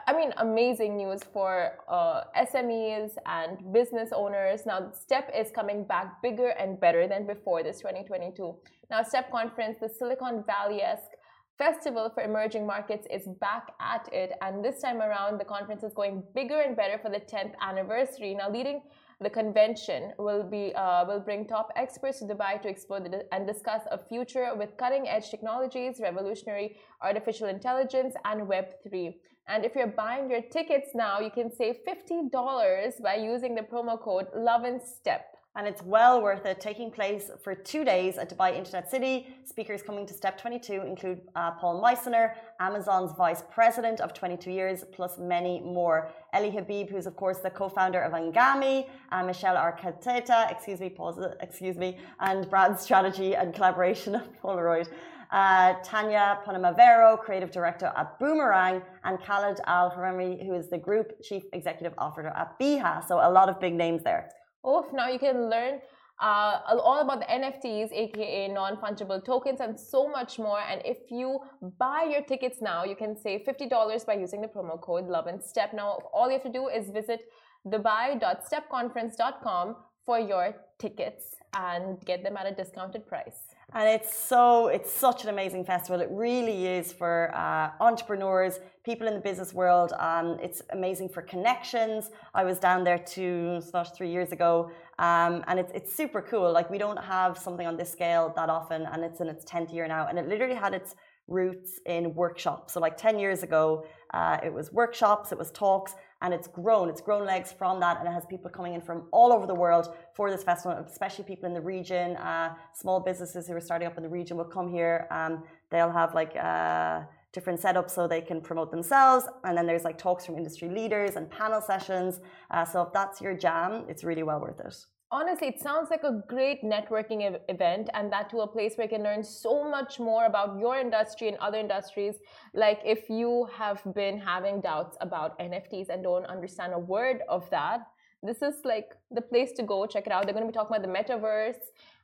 I 0.05 0.13
mean, 0.13 0.33
amazing 0.37 0.97
news 0.97 1.23
for 1.23 1.77
uh, 1.87 2.23
SMEs 2.37 3.11
and 3.25 3.71
business 3.71 4.09
owners. 4.13 4.65
Now, 4.65 4.91
STEP 4.91 5.31
is 5.33 5.49
coming 5.51 5.85
back 5.85 6.21
bigger 6.21 6.49
and 6.49 6.79
better 6.79 7.07
than 7.07 7.25
before 7.25 7.63
this 7.63 7.79
2022. 7.79 8.55
Now, 8.89 9.03
STEP 9.03 9.31
conference, 9.31 9.77
the 9.79 9.89
Silicon 9.89 10.43
Valley 10.45 10.81
esque 10.81 11.13
Festival 11.57 12.11
for 12.13 12.21
Emerging 12.21 12.67
Markets 12.67 13.07
is 13.09 13.27
back 13.39 13.71
at 13.79 14.07
it, 14.13 14.33
and 14.41 14.63
this 14.63 14.81
time 14.81 15.01
around, 15.01 15.39
the 15.39 15.45
conference 15.45 15.83
is 15.83 15.93
going 15.93 16.23
bigger 16.35 16.61
and 16.61 16.75
better 16.75 16.99
for 16.99 17.09
the 17.09 17.19
10th 17.19 17.53
anniversary. 17.61 18.35
Now, 18.35 18.51
leading 18.51 18.81
The 19.19 19.31
convention 19.31 20.13
will 20.19 20.43
be 20.43 20.75
uh, 20.75 21.03
will 21.05 21.19
bring 21.19 21.47
top 21.47 21.71
experts 21.75 22.19
to 22.19 22.25
Dubai 22.25 22.61
to 22.61 22.69
explore 22.69 22.99
the, 22.99 23.25
and 23.33 23.47
discuss 23.47 23.81
a 23.89 23.97
future 23.97 24.53
with 24.55 24.77
cutting-edge 24.77 25.31
technologies, 25.31 25.99
revolutionary 25.99 26.77
artificial 27.01 27.47
intelligence, 27.47 28.13
and 28.25 28.47
Web 28.47 28.67
three. 28.83 29.19
And 29.47 29.65
if 29.65 29.75
you're 29.75 29.87
buying 29.87 30.29
your 30.29 30.41
tickets 30.41 30.89
now, 30.93 31.19
you 31.19 31.31
can 31.31 31.49
save 31.51 31.77
$50 31.87 33.01
by 33.01 33.15
using 33.15 33.55
the 33.55 33.61
promo 33.61 33.99
code 33.99 34.27
Love 34.35 34.65
and 34.65 34.81
Step 34.81 35.36
and 35.57 35.67
it's 35.67 35.81
well 35.81 36.21
worth 36.21 36.45
it. 36.45 36.61
Taking 36.61 36.91
place 36.91 37.31
for 37.43 37.55
two 37.55 37.83
days 37.83 38.17
at 38.17 38.29
Dubai 38.29 38.55
Internet 38.55 38.89
City. 38.89 39.35
Speakers 39.43 39.81
coming 39.81 40.05
to 40.05 40.13
Step 40.13 40.39
22 40.39 40.83
include 40.83 41.19
uh, 41.35 41.51
Paul 41.51 41.81
Misener, 41.83 42.35
Amazon's 42.59 43.11
vice 43.17 43.43
president 43.51 43.99
of 43.99 44.13
22 44.13 44.51
years, 44.51 44.85
plus 44.91 45.17
many 45.17 45.59
more. 45.59 46.09
Eli 46.35 46.51
Habib, 46.51 46.89
who's 46.89 47.07
of 47.07 47.15
course 47.15 47.39
the 47.39 47.49
co-founder 47.49 47.99
of 47.99 48.13
Anghami, 48.13 48.87
uh, 49.11 49.23
Michelle 49.23 49.55
Arqueteta, 49.55 50.51
excuse 50.51 50.79
me, 50.79 50.89
pause, 50.89 51.19
excuse 51.41 51.75
me, 51.75 51.97
and 52.19 52.47
brand 52.51 52.79
strategy 52.79 53.35
and 53.35 53.53
collaboration 53.53 54.13
of 54.15 54.25
Polaroid. 54.41 54.87
Uh, 55.31 55.73
Tanya 55.83 56.39
Ponamavero, 56.45 57.19
creative 57.19 57.51
director 57.51 57.91
at 57.97 58.17
Boomerang, 58.19 58.81
and 59.03 59.19
Khaled 59.19 59.59
Al 59.65 59.91
Huraimel, 59.91 60.45
who 60.45 60.53
is 60.53 60.69
the 60.69 60.77
group 60.77 61.21
chief 61.21 61.43
executive 61.51 61.93
officer 61.97 62.27
at 62.27 62.57
BEEAH. 62.59 63.07
So 63.07 63.15
a 63.15 63.29
lot 63.29 63.49
of 63.49 63.59
big 63.59 63.73
names 63.73 64.03
there. 64.03 64.29
Oof, 64.65 64.85
now 64.93 65.09
you 65.09 65.19
can 65.19 65.49
learn 65.49 65.81
uh, 66.19 66.61
all 66.83 67.01
about 67.01 67.19
the 67.19 67.25
NFTs, 67.25 67.91
aka 67.91 68.47
non 68.47 68.77
fungible 68.77 69.23
tokens, 69.23 69.59
and 69.59 69.79
so 69.79 70.07
much 70.07 70.39
more. 70.39 70.59
And 70.59 70.81
if 70.83 71.11
you 71.11 71.41
buy 71.77 72.07
your 72.09 72.23
tickets 72.23 72.59
now, 72.61 72.83
you 72.83 72.95
can 72.95 73.15
save 73.15 73.41
$50 73.41 74.03
by 74.05 74.15
using 74.15 74.41
the 74.41 74.47
promo 74.47 74.81
code 74.81 75.07
Love 75.07 75.27
and 75.27 75.43
Step. 75.43 75.73
Now, 75.73 75.99
all 76.13 76.27
you 76.27 76.33
have 76.33 76.43
to 76.43 76.51
do 76.51 76.69
is 76.69 76.89
visit 76.89 77.29
dubai.stepconference.com 77.67 79.75
for 80.05 80.19
your 80.19 80.55
tickets 80.79 81.35
and 81.55 82.03
get 82.05 82.23
them 82.23 82.37
at 82.37 82.47
a 82.47 82.55
discounted 82.55 83.05
price. 83.07 83.56
And 83.73 83.89
it's 83.89 84.17
so, 84.17 84.67
it's 84.67 84.89
such 84.89 85.23
an 85.23 85.29
amazing 85.29 85.65
festival. 85.65 85.99
It 85.99 86.07
really 86.09 86.67
is 86.67 86.93
for 86.93 87.35
uh, 87.35 87.71
entrepreneurs, 87.81 88.61
people 88.85 89.07
in 89.07 89.13
the 89.13 89.19
business 89.19 89.53
world. 89.53 89.91
Um, 89.99 90.37
it's 90.41 90.61
amazing 90.71 91.09
for 91.09 91.21
connections. 91.21 92.09
I 92.33 92.45
was 92.45 92.59
down 92.59 92.85
there 92.85 92.97
two, 92.97 93.59
slash 93.69 93.91
three 93.91 94.09
years 94.09 94.31
ago, 94.31 94.71
um, 94.99 95.43
and 95.47 95.59
it's, 95.59 95.73
it's 95.73 95.93
super 95.93 96.21
cool. 96.21 96.49
Like, 96.49 96.69
we 96.69 96.77
don't 96.77 97.03
have 97.03 97.37
something 97.37 97.67
on 97.67 97.75
this 97.75 97.91
scale 97.91 98.31
that 98.37 98.49
often, 98.49 98.83
and 98.83 99.03
it's 99.03 99.19
in 99.19 99.27
its 99.27 99.43
10th 99.43 99.73
year 99.73 99.85
now. 99.85 100.07
And 100.07 100.17
it 100.17 100.29
literally 100.29 100.55
had 100.55 100.73
its 100.73 100.95
roots 101.27 101.81
in 101.85 102.15
workshops. 102.15 102.73
So, 102.73 102.79
like 102.79 102.95
10 102.95 103.19
years 103.19 103.43
ago, 103.43 103.85
uh, 104.13 104.37
it 104.45 104.53
was 104.53 104.71
workshops, 104.71 105.33
it 105.33 105.37
was 105.37 105.51
talks, 105.51 105.93
and 106.21 106.33
it's 106.33 106.47
grown. 106.47 106.89
It's 106.89 107.01
grown 107.01 107.25
legs 107.25 107.51
from 107.51 107.79
that, 107.79 107.99
and 107.99 108.07
it 108.07 108.11
has 108.11 108.25
people 108.25 108.49
coming 108.49 108.73
in 108.73 108.81
from 108.81 109.07
all 109.11 109.31
over 109.31 109.45
the 109.45 109.55
world 109.55 109.95
for 110.13 110.31
this 110.31 110.43
festival, 110.43 110.77
especially 110.85 111.25
people 111.25 111.47
in 111.47 111.53
the 111.53 111.61
region. 111.61 112.15
Uh, 112.17 112.55
small 112.73 112.99
businesses 112.99 113.47
who 113.47 113.55
are 113.55 113.61
starting 113.61 113.87
up 113.87 113.97
in 113.97 114.03
the 114.03 114.09
region 114.09 114.37
will 114.37 114.45
come 114.45 114.69
here. 114.69 115.07
Um, 115.11 115.43
they'll 115.69 115.91
have 115.91 116.15
like 116.15 116.35
uh, 116.35 117.01
different 117.31 117.61
setups 117.61 117.91
so 117.91 118.07
they 118.07 118.21
can 118.21 118.41
promote 118.41 118.71
themselves, 118.71 119.25
and 119.43 119.57
then 119.57 119.65
there's 119.67 119.83
like 119.83 119.97
talks 119.97 120.25
from 120.25 120.37
industry 120.37 120.69
leaders 120.69 121.15
and 121.15 121.29
panel 121.29 121.61
sessions. 121.61 122.19
Uh, 122.51 122.65
so 122.65 122.81
if 122.81 122.93
that's 122.93 123.21
your 123.21 123.35
jam, 123.35 123.85
it's 123.87 124.03
really 124.03 124.23
well 124.23 124.39
worth 124.39 124.59
it 124.59 124.96
honestly, 125.11 125.47
it 125.47 125.59
sounds 125.59 125.89
like 125.89 126.03
a 126.03 126.23
great 126.27 126.63
networking 126.63 127.23
ev 127.23 127.41
event, 127.49 127.89
and 127.93 128.11
that 128.11 128.29
to 128.31 128.39
a 128.39 128.47
place 128.47 128.75
where 128.75 128.85
you 128.85 128.89
can 128.89 129.03
learn 129.03 129.23
so 129.23 129.69
much 129.69 129.99
more 129.99 130.25
about 130.25 130.59
your 130.59 130.77
industry 130.77 131.27
and 131.27 131.37
other 131.37 131.57
industries. 131.57 132.15
Like 132.53 132.79
if 132.85 133.09
you 133.09 133.47
have 133.53 133.81
been 133.93 134.19
having 134.19 134.61
doubts 134.61 134.97
about 135.01 135.37
NFTs 135.39 135.89
and 135.89 136.03
don't 136.03 136.25
understand 136.25 136.73
a 136.73 136.79
word 136.79 137.21
of 137.29 137.49
that, 137.49 137.87
this 138.23 138.41
is 138.41 138.55
like 138.65 138.95
the 139.11 139.21
place 139.21 139.51
to 139.53 139.63
go. 139.63 139.85
Check 139.85 140.07
it 140.07 140.11
out. 140.11 140.25
They're 140.25 140.33
going 140.33 140.45
to 140.45 140.51
be 140.51 140.55
talking 140.55 140.75
about 140.75 140.85
the 140.87 140.93
metaverse 140.93 141.61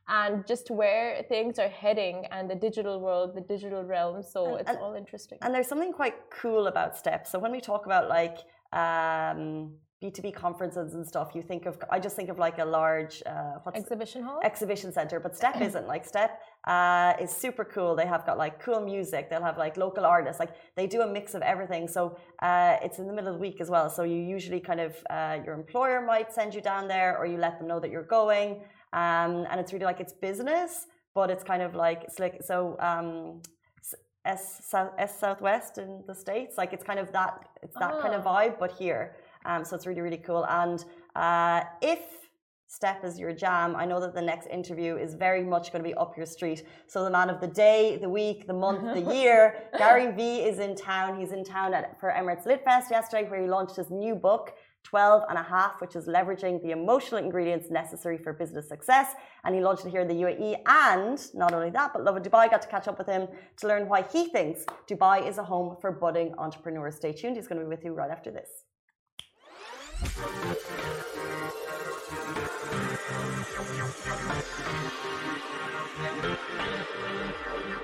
and 0.08 0.46
just 0.46 0.70
where 0.70 1.24
things 1.28 1.58
are 1.58 1.68
heading 1.68 2.26
and 2.30 2.48
the 2.48 2.54
digital 2.54 3.00
world, 3.00 3.34
the 3.34 3.40
digital 3.40 3.82
realm. 3.82 4.22
So 4.22 4.52
and, 4.52 4.60
it's 4.60 4.70
and, 4.70 4.78
all 4.78 4.94
interesting. 4.94 5.38
And 5.42 5.54
there's 5.54 5.68
something 5.68 5.92
quite 5.92 6.14
cool 6.30 6.66
about 6.66 6.96
steps. 6.96 7.30
So 7.30 7.38
when 7.38 7.52
we 7.52 7.60
talk 7.60 7.86
about 7.86 8.08
like 8.08 8.38
um, 8.72 9.72
B2B 10.02 10.34
conferences 10.34 10.94
and 10.94 11.06
stuff, 11.06 11.30
you 11.34 11.42
think 11.42 11.66
of, 11.66 11.78
I 11.90 11.98
just 11.98 12.16
think 12.16 12.28
of 12.28 12.38
like 12.38 12.58
a 12.58 12.64
large 12.64 13.22
uh, 13.24 13.58
exhibition 13.74 14.22
hall, 14.22 14.40
exhibition 14.44 14.92
center, 14.92 15.18
but 15.18 15.36
Step 15.36 15.60
isn't 15.68 15.86
like 15.86 16.04
Step 16.04 16.40
uh, 16.66 17.14
is 17.20 17.30
super 17.30 17.64
cool. 17.64 17.94
They 17.94 18.06
have 18.06 18.26
got 18.26 18.36
like 18.36 18.60
cool 18.62 18.80
music. 18.80 19.30
They'll 19.30 19.42
have 19.42 19.56
like 19.56 19.76
local 19.76 20.04
artists. 20.04 20.40
Like 20.40 20.50
they 20.76 20.86
do 20.86 21.02
a 21.02 21.06
mix 21.06 21.34
of 21.34 21.42
everything. 21.42 21.88
So 21.88 22.18
uh, 22.42 22.76
it's 22.82 22.98
in 22.98 23.06
the 23.06 23.12
middle 23.12 23.28
of 23.28 23.36
the 23.36 23.40
week 23.40 23.60
as 23.60 23.70
well. 23.70 23.88
So 23.88 24.02
you 24.02 24.16
usually 24.16 24.60
kind 24.60 24.80
of, 24.80 24.96
uh, 25.08 25.38
your 25.44 25.54
employer 25.54 26.04
might 26.04 26.32
send 26.32 26.54
you 26.54 26.60
down 26.60 26.88
there 26.88 27.16
or 27.16 27.24
you 27.26 27.38
let 27.38 27.58
them 27.58 27.68
know 27.68 27.80
that 27.80 27.90
you're 27.90 28.02
going. 28.02 28.62
Um, 28.92 29.46
and 29.50 29.58
it's 29.60 29.72
really 29.72 29.86
like 29.86 30.00
it's 30.00 30.12
business, 30.12 30.86
but 31.14 31.30
it's 31.30 31.44
kind 31.44 31.62
of 31.62 31.74
like, 31.74 32.02
it's 32.04 32.18
like, 32.18 32.42
so, 32.42 32.76
um, 32.80 33.40
S, 34.24 34.74
S 34.98 35.20
Southwest 35.20 35.78
in 35.78 36.02
the 36.06 36.14
States, 36.14 36.56
like 36.56 36.72
it's 36.72 36.84
kind 36.84 36.98
of 36.98 37.12
that, 37.12 37.46
it's 37.62 37.76
that 37.78 37.92
oh. 37.94 38.00
kind 38.00 38.14
of 38.14 38.26
ah. 38.26 38.40
vibe, 38.40 38.58
but 38.58 38.72
here. 38.72 39.16
Um, 39.44 39.64
so 39.64 39.76
it's 39.76 39.86
really, 39.86 40.00
really 40.00 40.18
cool. 40.18 40.46
And 40.46 40.84
uh, 41.14 41.62
if 41.82 42.00
Step 42.74 43.04
is 43.04 43.20
your 43.20 43.32
jam, 43.32 43.76
I 43.76 43.84
know 43.84 44.00
that 44.00 44.14
the 44.14 44.22
next 44.22 44.48
interview 44.48 44.96
is 44.96 45.14
very 45.14 45.44
much 45.44 45.70
going 45.70 45.84
to 45.84 45.88
be 45.88 45.94
up 45.94 46.16
your 46.16 46.26
street. 46.26 46.64
So 46.88 47.04
the 47.04 47.10
man 47.10 47.30
of 47.30 47.40
the 47.40 47.46
day, 47.46 47.98
the 48.00 48.08
week, 48.08 48.48
the 48.48 48.52
month, 48.52 48.82
the 48.94 49.14
year, 49.14 49.68
Gary 49.78 50.10
Vee 50.10 50.40
is 50.40 50.58
in 50.58 50.74
town. 50.74 51.16
He's 51.16 51.30
in 51.30 51.44
town 51.44 51.72
at, 51.72 52.00
for 52.00 52.10
Emirates 52.10 52.46
Lit 52.46 52.64
Fest 52.64 52.90
yesterday, 52.90 53.30
where 53.30 53.40
he 53.40 53.48
launched 53.48 53.76
his 53.76 53.90
new 53.90 54.16
book. 54.16 54.54
12 54.82 55.22
and 55.30 55.38
a 55.38 55.42
half, 55.42 55.80
which 55.80 55.96
is 55.96 56.06
leveraging 56.06 56.62
the 56.62 56.72
emotional 56.72 57.18
ingredients 57.18 57.70
necessary 57.70 58.18
for 58.18 58.34
business 58.34 58.68
success. 58.68 59.14
And 59.44 59.54
he 59.54 59.62
launched 59.62 59.86
it 59.86 59.90
here 59.90 60.02
in 60.02 60.08
the 60.08 60.14
UAE. 60.14 60.56
And 60.66 61.18
not 61.32 61.54
only 61.54 61.70
that, 61.70 61.92
but 61.94 62.04
Lovin 62.04 62.22
Dubai 62.22 62.50
got 62.50 62.60
to 62.62 62.68
catch 62.68 62.86
up 62.86 62.98
with 62.98 63.06
him 63.06 63.28
to 63.58 63.66
learn 63.66 63.88
why 63.88 64.02
he 64.02 64.26
thinks 64.28 64.66
Dubai 64.86 65.26
is 65.26 65.38
a 65.38 65.44
home 65.44 65.76
for 65.80 65.90
budding 65.90 66.34
entrepreneurs. 66.36 66.96
Stay 66.96 67.12
tuned. 67.12 67.36
He's 67.36 67.48
going 67.48 67.60
to 67.60 67.64
be 67.64 67.68
with 67.68 67.82
you 67.82 67.94
right 67.94 68.10
after 68.10 68.30
this. 68.30 68.63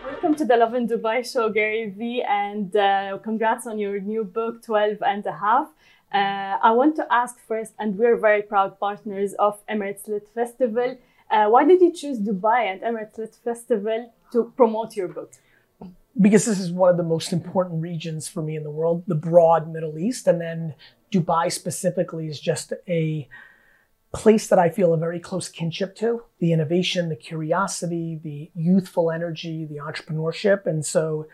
Welcome 0.04 0.34
to 0.34 0.44
the 0.44 0.56
Lovin 0.56 0.88
Dubai 0.88 1.24
show, 1.30 1.50
Gary 1.50 1.90
Vee, 1.90 2.22
and 2.22 2.74
uh, 2.74 3.18
congrats 3.22 3.66
on 3.66 3.78
your 3.78 4.00
new 4.00 4.24
book, 4.24 4.62
12 4.64 4.98
and 5.06 5.24
a 5.26 5.32
half. 5.32 5.68
Uh, 6.12 6.58
I 6.60 6.72
want 6.72 6.96
to 6.96 7.06
ask 7.12 7.38
first, 7.46 7.74
and 7.78 7.96
we're 7.96 8.16
very 8.16 8.42
proud 8.42 8.80
partners 8.80 9.34
of 9.38 9.64
Emirates 9.68 10.08
Lit 10.08 10.28
Festival. 10.34 10.98
Uh, 11.30 11.46
why 11.46 11.64
did 11.64 11.80
you 11.80 11.92
choose 11.92 12.18
Dubai 12.18 12.72
and 12.72 12.80
Emirates 12.80 13.18
Lit 13.18 13.36
Festival 13.44 14.12
to 14.32 14.52
promote 14.56 14.96
your 14.96 15.06
book? 15.06 15.32
Because 16.20 16.44
this 16.44 16.58
is 16.58 16.72
one 16.72 16.90
of 16.90 16.96
the 16.96 17.04
most 17.04 17.32
important 17.32 17.80
regions 17.80 18.26
for 18.26 18.42
me 18.42 18.56
in 18.56 18.64
the 18.64 18.70
world, 18.70 19.04
the 19.06 19.14
broad 19.14 19.72
Middle 19.72 19.96
East, 19.96 20.26
and 20.26 20.40
then 20.40 20.74
Dubai 21.12 21.50
specifically 21.50 22.28
is 22.28 22.40
just 22.40 22.72
a 22.88 23.28
place 24.12 24.48
that 24.48 24.58
I 24.58 24.68
feel 24.70 24.92
a 24.92 24.98
very 24.98 25.20
close 25.20 25.48
kinship 25.48 25.94
to 25.96 26.24
the 26.40 26.52
innovation, 26.52 27.08
the 27.08 27.16
curiosity, 27.16 28.18
the 28.22 28.50
youthful 28.54 29.10
energy, 29.10 29.64
the 29.64 29.76
entrepreneurship. 29.76 30.66
And 30.66 30.84
so 30.84 31.26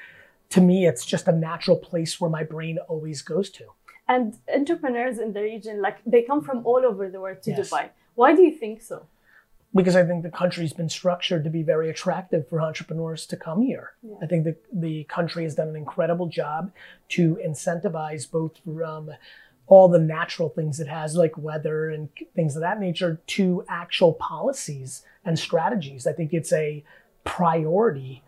to 0.50 0.60
me, 0.60 0.86
it's 0.86 1.04
just 1.04 1.26
a 1.26 1.32
natural 1.32 1.76
place 1.76 2.20
where 2.20 2.30
my 2.30 2.44
brain 2.44 2.78
always 2.88 3.22
goes 3.22 3.50
to. 3.50 3.64
And 4.08 4.36
entrepreneurs 4.54 5.18
in 5.18 5.32
the 5.32 5.42
region, 5.42 5.82
like 5.82 5.98
they 6.06 6.22
come 6.22 6.40
from 6.42 6.64
all 6.64 6.84
over 6.84 7.08
the 7.08 7.20
world 7.20 7.42
to 7.42 7.50
yes. 7.50 7.70
Dubai. 7.70 7.90
Why 8.14 8.34
do 8.34 8.42
you 8.42 8.52
think 8.52 8.82
so? 8.82 9.06
Because 9.74 9.96
I 9.96 10.04
think 10.04 10.22
the 10.22 10.30
country's 10.30 10.72
been 10.72 10.88
structured 10.88 11.44
to 11.44 11.50
be 11.50 11.62
very 11.62 11.90
attractive 11.90 12.48
for 12.48 12.62
entrepreneurs 12.62 13.26
to 13.26 13.36
come 13.36 13.62
here. 13.62 13.92
Yeah. 14.02 14.14
I 14.22 14.26
think 14.26 14.44
the, 14.44 14.56
the 14.72 15.04
country 15.04 15.42
has 15.42 15.54
done 15.54 15.68
an 15.68 15.76
incredible 15.76 16.28
job 16.28 16.72
to 17.10 17.38
incentivize 17.44 18.30
both 18.30 18.52
from 18.64 19.10
all 19.66 19.88
the 19.88 19.98
natural 19.98 20.48
things 20.48 20.80
it 20.80 20.88
has, 20.88 21.16
like 21.16 21.36
weather 21.36 21.90
and 21.90 22.08
things 22.34 22.56
of 22.56 22.62
that 22.62 22.78
nature, 22.78 23.20
to 23.26 23.64
actual 23.68 24.12
policies 24.14 25.02
and 25.24 25.38
strategies. 25.38 26.06
I 26.06 26.12
think 26.12 26.32
it's 26.32 26.52
a 26.52 26.84
priority 27.24 28.22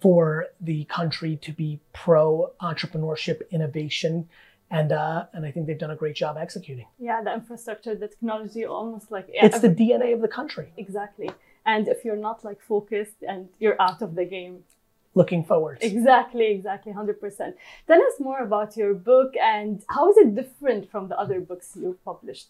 for 0.00 0.46
the 0.60 0.84
country 0.84 1.36
to 1.42 1.52
be 1.52 1.80
pro 1.92 2.52
entrepreneurship, 2.62 3.42
innovation, 3.50 4.28
and 4.70 4.92
uh, 4.92 5.26
and 5.32 5.44
I 5.44 5.50
think 5.50 5.66
they've 5.66 5.78
done 5.78 5.90
a 5.90 5.96
great 5.96 6.16
job 6.16 6.36
executing. 6.38 6.86
Yeah, 6.98 7.22
the 7.22 7.34
infrastructure, 7.34 7.94
the 7.94 8.08
technology, 8.08 8.64
almost 8.64 9.10
like 9.10 9.28
yeah, 9.32 9.46
it's 9.46 9.60
the 9.60 9.70
DNA 9.70 10.14
of 10.14 10.20
the 10.20 10.28
country. 10.28 10.72
Exactly. 10.76 11.30
And 11.66 11.88
if 11.88 12.04
you're 12.04 12.16
not 12.16 12.44
like 12.44 12.60
focused 12.60 13.22
and 13.26 13.48
you're 13.58 13.80
out 13.80 14.00
of 14.02 14.14
the 14.14 14.24
game, 14.24 14.64
looking 15.14 15.44
forward. 15.44 15.78
Exactly, 15.80 16.46
exactly, 16.46 16.92
100%. 16.92 17.54
Tell 17.86 18.00
us 18.00 18.20
more 18.20 18.40
about 18.40 18.76
your 18.76 18.94
book 18.94 19.34
and 19.40 19.82
how 19.88 20.10
is 20.10 20.16
it 20.16 20.34
different 20.34 20.90
from 20.90 21.08
the 21.08 21.18
other 21.18 21.40
books 21.40 21.76
you've 21.80 22.02
published? 22.04 22.48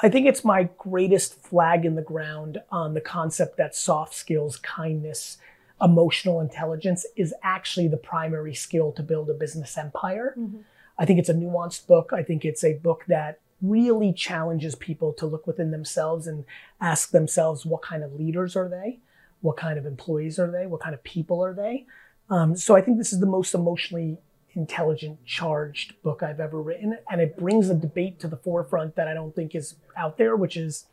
I 0.00 0.08
think 0.08 0.26
it's 0.26 0.44
my 0.44 0.68
greatest 0.78 1.42
flag 1.42 1.84
in 1.84 1.96
the 1.96 2.02
ground 2.02 2.58
on 2.70 2.94
the 2.94 3.00
concept 3.00 3.56
that 3.56 3.74
soft 3.74 4.14
skills, 4.14 4.56
kindness, 4.56 5.38
emotional 5.80 6.40
intelligence 6.40 7.06
is 7.16 7.34
actually 7.42 7.88
the 7.88 7.96
primary 7.96 8.54
skill 8.54 8.92
to 8.92 9.02
build 9.02 9.28
a 9.30 9.34
business 9.34 9.76
empire. 9.76 10.34
Mm-hmm. 10.38 10.58
I 10.98 11.04
think 11.04 11.18
it's 11.18 11.28
a 11.28 11.34
nuanced 11.34 11.86
book. 11.86 12.12
I 12.12 12.22
think 12.22 12.44
it's 12.44 12.64
a 12.64 12.74
book 12.74 13.04
that 13.08 13.40
really 13.60 14.12
challenges 14.12 14.74
people 14.74 15.12
to 15.12 15.26
look 15.26 15.46
within 15.46 15.70
themselves 15.70 16.26
and 16.26 16.44
ask 16.80 17.10
themselves 17.10 17.66
what 17.66 17.82
kind 17.82 18.04
of 18.04 18.14
leaders 18.14 18.54
are 18.54 18.68
they? 18.68 19.00
What 19.40 19.56
kind 19.56 19.78
of 19.78 19.86
employees 19.86 20.38
are 20.38 20.50
they? 20.50 20.66
What 20.66 20.80
kind 20.80 20.94
of 20.94 21.02
people 21.04 21.44
are 21.44 21.54
they? 21.54 21.86
Um, 22.30 22.56
so 22.56 22.76
I 22.76 22.80
think 22.80 22.98
this 22.98 23.12
is 23.12 23.20
the 23.20 23.26
most 23.26 23.54
emotionally 23.54 24.18
intelligent, 24.54 25.24
charged 25.24 26.00
book 26.02 26.22
I've 26.22 26.40
ever 26.40 26.60
written. 26.60 26.98
And 27.10 27.20
it 27.20 27.36
brings 27.36 27.70
a 27.70 27.74
debate 27.74 28.18
to 28.20 28.28
the 28.28 28.36
forefront 28.36 28.96
that 28.96 29.08
I 29.08 29.14
don't 29.14 29.34
think 29.34 29.54
is 29.54 29.76
out 29.96 30.18
there, 30.18 30.36
which 30.36 30.56
is 30.56 30.86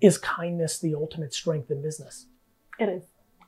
is 0.00 0.18
kindness 0.18 0.78
the 0.80 0.94
ultimate 0.94 1.32
strength 1.32 1.70
in 1.70 1.80
business? 1.80 2.26
It 2.78 2.88
is. 2.88 3.04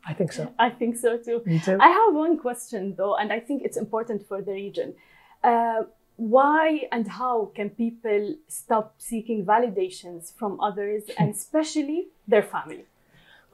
I 0.07 0.15
think 0.15 0.33
so. 0.33 0.53
I 0.59 0.71
think 0.71 0.97
so 0.97 1.19
too. 1.19 1.43
Me 1.45 1.59
too. 1.59 1.79
I 1.81 1.89
have 1.89 2.15
one 2.15 2.39
question 2.39 2.95
though, 2.97 3.17
and 3.17 3.33
I 3.33 3.41
think 3.41 3.63
it's 3.65 3.77
important 3.77 4.27
for 4.29 4.41
the 4.41 4.53
region. 4.53 4.95
Uh, 5.43 5.83
why 6.17 6.89
and 6.93 7.09
how 7.09 7.51
can 7.55 7.71
people 7.71 8.37
stop 8.49 8.95
seeking 8.99 9.45
validations 9.45 10.33
from 10.39 10.61
others 10.61 11.03
and 11.19 11.35
especially 11.35 12.09
their 12.29 12.43
family? 12.43 12.85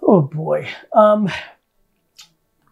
Oh 0.02 0.20
boy. 0.22 0.68
Um, 0.92 1.30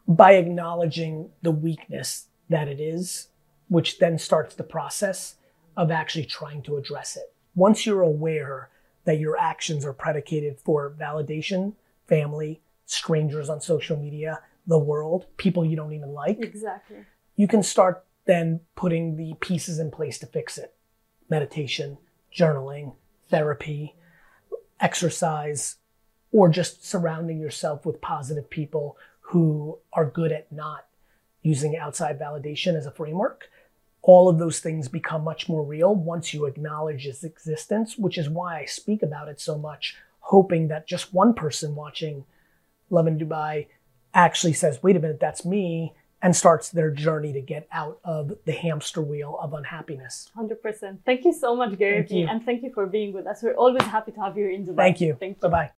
by 0.07 0.33
acknowledging 0.33 1.31
the 1.43 1.53
weakness 1.53 2.27
that 2.49 2.69
it 2.69 2.81
is, 2.81 3.29
which 3.69 3.99
then 3.99 4.19
starts 4.19 4.55
the 4.55 4.65
process 4.65 5.37
of 5.77 5.91
actually 5.91 6.25
trying 6.25 6.63
to 6.63 6.77
address 6.77 7.17
it. 7.17 7.33
Once 7.55 7.87
you're 7.87 8.03
aware 8.03 8.71
that 9.05 9.19
your 9.21 9.37
actions 9.39 9.85
are 9.85 9.93
predicated 9.93 10.59
for 10.59 10.95
validation, 11.01 11.75
family, 12.09 12.61
strangers 12.87 13.49
on 13.49 13.61
social 13.61 13.97
media, 13.97 14.41
the 14.67 14.79
world, 14.79 15.27
people 15.37 15.65
you 15.65 15.77
don't 15.77 15.93
even 15.93 16.13
like, 16.13 16.39
Exactly. 16.41 16.99
you 17.37 17.47
can 17.47 17.63
start 17.63 18.05
then 18.27 18.61
putting 18.75 19.17
the 19.17 19.35
pieces 19.41 19.79
in 19.79 19.91
place 19.91 20.19
to 20.19 20.27
fix 20.27 20.59
it. 20.59 20.75
Meditation, 21.29 21.99
journaling, 22.37 22.95
therapy, 23.29 23.95
exercise, 24.81 25.77
or 26.33 26.49
just 26.49 26.87
surrounding 26.87 27.39
yourself 27.39 27.85
with 27.85 28.01
positive 28.01 28.49
people 28.51 28.97
who 29.21 29.79
are 29.93 30.07
good 30.07 30.33
at 30.33 30.51
not 30.53 30.87
using 31.43 31.77
outside 31.77 32.19
validation 32.19 32.77
as 32.77 32.87
a 32.87 32.91
framework. 32.91 33.49
All 34.03 34.29
of 34.29 34.39
those 34.39 34.61
things 34.61 34.89
become 34.89 35.25
much 35.25 35.49
more 35.49 35.63
real 35.63 35.95
once 35.95 36.33
you 36.33 36.47
acknowledge 36.47 37.07
its 37.07 37.25
existence, 37.25 37.99
which 37.99 38.19
is 38.19 38.29
why 38.29 38.61
I 38.61 38.65
speak 38.65 39.03
about 39.03 39.29
it 39.29 39.41
so 39.41 39.59
much, 39.59 39.97
hoping 40.21 40.69
that 40.69 40.87
just 40.87 41.13
one 41.13 41.35
person 41.35 41.75
watching 41.75 42.25
Lovin 42.89 43.19
Dubai 43.19 43.67
actually 44.15 44.53
says, 44.53 44.83
wait 44.83 44.97
a 44.97 45.01
minute, 45.01 45.21
that's 45.21 45.45
me, 45.45 45.95
and 46.23 46.35
starts 46.35 46.71
their 46.71 46.91
journey 46.91 47.33
to 47.33 47.41
get 47.41 47.67
out 47.73 47.99
of 48.05 48.33
the 48.45 48.53
hamster 48.53 49.01
wheel 49.01 49.39
of 49.41 49.55
unhappiness. 49.55 50.31
100%. 50.37 50.99
Thank 51.05 51.25
you 51.25 51.33
so 51.33 51.57
much, 51.57 51.79
Gary 51.79 52.07
Thank 52.07 52.29
and 52.29 52.45
thank 52.45 52.63
you 52.63 52.73
for 52.73 52.87
being 52.87 53.13
with 53.13 53.27
us. 53.27 53.43
We're 53.43 53.55
always 53.55 53.83
happy 53.83 54.13
to 54.13 54.21
have 54.21 54.37
you 54.37 54.49
in 54.49 54.67
Dubai. 54.67 54.77
Thank 54.77 55.01
you. 55.01 55.17
Thank 55.19 55.37
you. 55.37 55.49
Bye 55.49 55.49
bye. 55.49 55.69